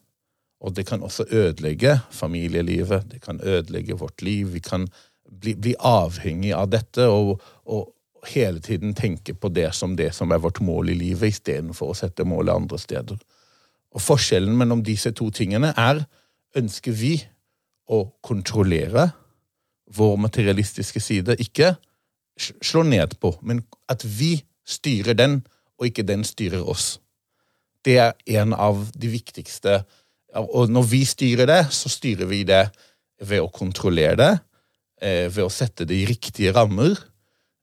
Og 0.61 0.75
det 0.77 0.85
kan 0.85 1.01
også 1.01 1.25
ødelegge 1.31 1.99
familielivet. 2.11 3.07
Det 3.11 3.21
kan 3.21 3.41
ødelegge 3.43 3.97
vårt 3.97 4.21
liv. 4.21 4.53
Vi 4.53 4.59
kan 4.59 4.87
bli, 5.25 5.55
bli 5.55 5.73
avhengig 5.79 6.53
av 6.53 6.69
dette 6.69 7.07
og, 7.09 7.41
og 7.65 7.89
hele 8.29 8.61
tiden 8.61 8.93
tenke 8.93 9.33
på 9.33 9.49
det 9.49 9.71
som 9.73 9.95
det 9.97 10.11
som 10.13 10.31
er 10.31 10.41
vårt 10.43 10.61
mål 10.61 10.93
i 10.93 10.97
livet, 10.97 11.33
istedenfor 11.33 11.93
å 11.93 11.97
sette 11.97 12.27
målet 12.27 12.53
andre 12.53 12.77
steder. 12.77 13.17
Og 13.91 14.01
forskjellen 14.01 14.55
mellom 14.57 14.83
disse 14.85 15.11
to 15.15 15.29
tingene 15.35 15.73
er 15.77 16.03
ønsker 16.57 16.95
vi 16.95 17.15
å 17.91 18.05
kontrollere 18.23 19.09
vår 19.91 20.17
materialistiske 20.23 21.01
side, 21.03 21.35
ikke 21.39 21.73
slå 22.39 22.83
ned 22.87 23.17
på, 23.19 23.33
men 23.43 23.63
at 23.91 24.05
vi 24.07 24.37
styrer 24.67 25.17
den, 25.17 25.41
og 25.79 25.89
ikke 25.89 26.05
den 26.07 26.23
styrer 26.27 26.63
oss. 26.69 26.99
Det 27.83 27.97
er 27.99 28.13
en 28.39 28.53
av 28.53 28.85
de 28.93 29.09
viktigste 29.09 29.81
Og 30.31 30.69
når 30.71 30.85
vi 30.87 31.01
styrer 31.03 31.43
det, 31.49 31.73
så 31.75 31.89
styrer 31.91 32.29
vi 32.29 32.45
det 32.47 32.69
ved 33.19 33.41
å 33.43 33.49
kontrollere 33.51 34.15
det, 34.15 34.29
eh, 35.01 35.27
ved 35.27 35.43
å 35.43 35.51
sette 35.51 35.83
det 35.83 35.97
i 35.97 36.05
riktige 36.07 36.53
rammer, 36.55 36.95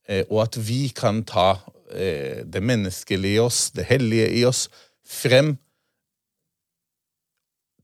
eh, 0.07 0.25
og 0.29 0.43
at 0.43 0.59
vi 0.61 0.91
kan 0.93 1.23
ta 1.25 1.63
eh, 1.95 2.45
det 2.45 2.61
menneskelige 2.61 3.39
i 3.39 3.41
oss, 3.41 3.71
det 3.71 3.87
hellige 3.89 4.29
i 4.37 4.45
oss, 4.45 4.69
frem 5.01 5.57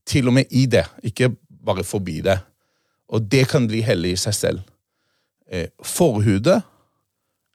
til 0.05 0.27
og 0.27 0.33
med 0.37 0.51
i 0.51 0.65
det, 0.69 0.85
ikke 1.03 1.31
bare 1.65 1.83
forbi 1.83 2.19
det. 2.21 2.39
Og 3.09 3.25
det 3.31 3.47
kan 3.49 3.67
bli 3.67 3.81
hellig 3.85 4.11
i 4.15 4.21
seg 4.21 4.33
selv. 4.33 4.61
Eh, 5.51 5.67
forhudet 5.83 6.61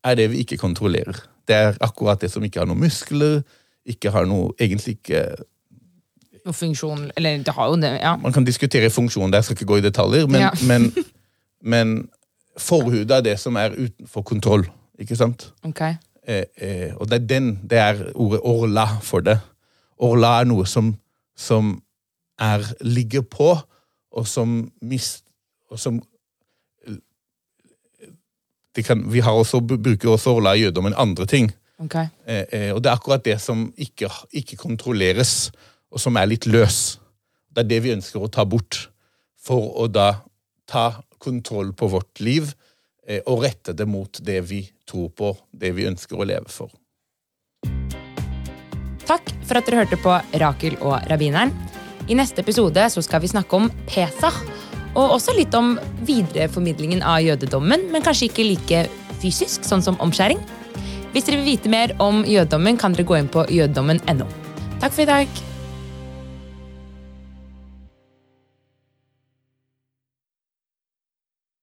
er 0.04 0.14
det 0.18 0.28
vi 0.30 0.42
ikke 0.44 0.56
kontrollerer. 0.60 1.16
Det 1.48 1.56
er 1.56 1.78
akkurat 1.82 2.20
det 2.22 2.30
som 2.30 2.44
ikke 2.46 2.60
har 2.62 2.68
noen 2.70 2.80
muskler, 2.84 3.40
ikke 3.86 4.10
har 4.14 4.26
noe 4.28 4.52
Egentlig 4.60 4.98
ikke 4.98 5.22
Noe 6.44 6.54
funksjon 6.54 7.06
Eller 7.16 7.40
det 7.44 7.52
har 7.56 7.70
jo 7.72 7.78
det, 7.80 7.90
ja. 8.02 8.12
Man 8.20 8.32
kan 8.32 8.44
diskutere 8.44 8.90
funksjonen, 8.92 9.32
der 9.32 9.40
skal 9.40 9.56
ikke 9.56 9.66
gå 9.72 9.78
i 9.80 9.84
detaljer, 9.84 10.26
men, 10.28 10.40
Ja. 10.40 10.50
men, 10.68 10.92
men 11.62 12.08
forhudet 12.58 13.10
er 13.10 13.24
det 13.24 13.38
som 13.40 13.56
er 13.56 13.72
utenfor 13.76 14.22
kontroll, 14.22 14.66
ikke 15.00 15.16
sant? 15.16 15.48
Ok. 15.64 15.80
Eh, 15.80 16.44
eh, 16.56 16.92
og 16.96 17.08
det 17.10 17.22
er 17.22 17.26
den, 17.26 17.50
det 17.70 17.78
er 17.78 18.02
ordet 18.14 18.40
orla 18.44 18.86
for 19.02 19.20
det. 19.24 19.38
Orla 19.98 20.40
er 20.40 20.48
noe 20.48 20.66
som, 20.68 20.92
som 21.36 21.82
er, 22.40 22.64
ligger 22.80 23.26
på, 23.26 23.54
og 24.10 24.28
som 24.28 24.62
mist... 24.80 25.24
Og 25.70 25.78
som 25.78 26.00
kan, 28.86 29.04
Vi 29.12 29.20
har 29.20 29.36
også, 29.36 29.60
bruker 29.60 30.14
også 30.14 30.36
å 30.36 30.42
la 30.42 30.56
jødedommen 30.58 30.96
andre 30.98 31.26
ting. 31.30 31.50
Okay. 31.80 32.10
Eh, 32.26 32.44
eh, 32.52 32.70
og 32.74 32.82
det 32.82 32.90
er 32.90 32.98
akkurat 32.98 33.24
det 33.24 33.38
som 33.40 33.68
ikke, 33.80 34.10
ikke 34.36 34.58
kontrolleres, 34.60 35.50
og 35.90 36.02
som 36.02 36.18
er 36.20 36.28
litt 36.28 36.46
løs. 36.50 36.98
Det 37.50 37.64
er 37.64 37.70
det 37.70 37.80
vi 37.86 37.94
ønsker 37.94 38.22
å 38.22 38.30
ta 38.32 38.44
bort, 38.44 38.88
for 39.40 39.72
å 39.80 39.88
da 39.88 40.12
ta 40.70 41.02
kontroll 41.20 41.72
på 41.76 41.88
vårt 41.90 42.20
liv 42.22 42.52
eh, 43.06 43.22
og 43.24 43.44
rette 43.46 43.74
det 43.76 43.88
mot 43.88 44.20
det 44.22 44.40
vi 44.50 44.62
tror 44.88 45.08
på, 45.16 45.32
det 45.50 45.72
vi 45.76 45.88
ønsker 45.88 46.20
å 46.20 46.28
leve 46.28 46.52
for. 46.52 46.70
Takk 49.08 49.32
for 49.42 49.58
at 49.58 49.66
dere 49.66 49.82
hørte 49.82 49.98
på 49.98 50.14
Rakel 50.38 50.76
og 50.84 51.00
rabbineren. 51.10 51.50
I 52.10 52.16
neste 52.18 52.42
episode 52.42 52.86
så 52.90 53.02
skal 53.06 53.22
vi 53.22 53.30
snakke 53.30 53.54
om 53.54 53.68
Pesach, 53.86 54.40
og 54.98 55.14
også 55.14 55.36
litt 55.36 55.54
om 55.54 55.76
videreformidlingen 56.08 57.04
av 57.06 57.20
jødedommen, 57.22 57.86
men 57.92 58.02
kanskje 58.02 58.26
ikke 58.26 58.48
like 58.48 58.80
fysisk, 59.22 59.62
sånn 59.66 59.84
som 59.84 59.98
omskjæring. 60.02 60.40
Hvis 61.14 61.28
dere 61.28 61.38
vil 61.38 61.52
vite 61.52 61.70
mer 61.70 61.94
om 62.02 62.24
jødedommen, 62.26 62.80
kan 62.80 62.96
dere 62.96 63.06
gå 63.06 63.20
inn 63.20 63.30
på 63.30 63.46
jødedommen.no. 63.46 64.26
Takk 64.82 64.90
for 64.90 65.06
i 65.06 65.08
dag. 65.12 65.40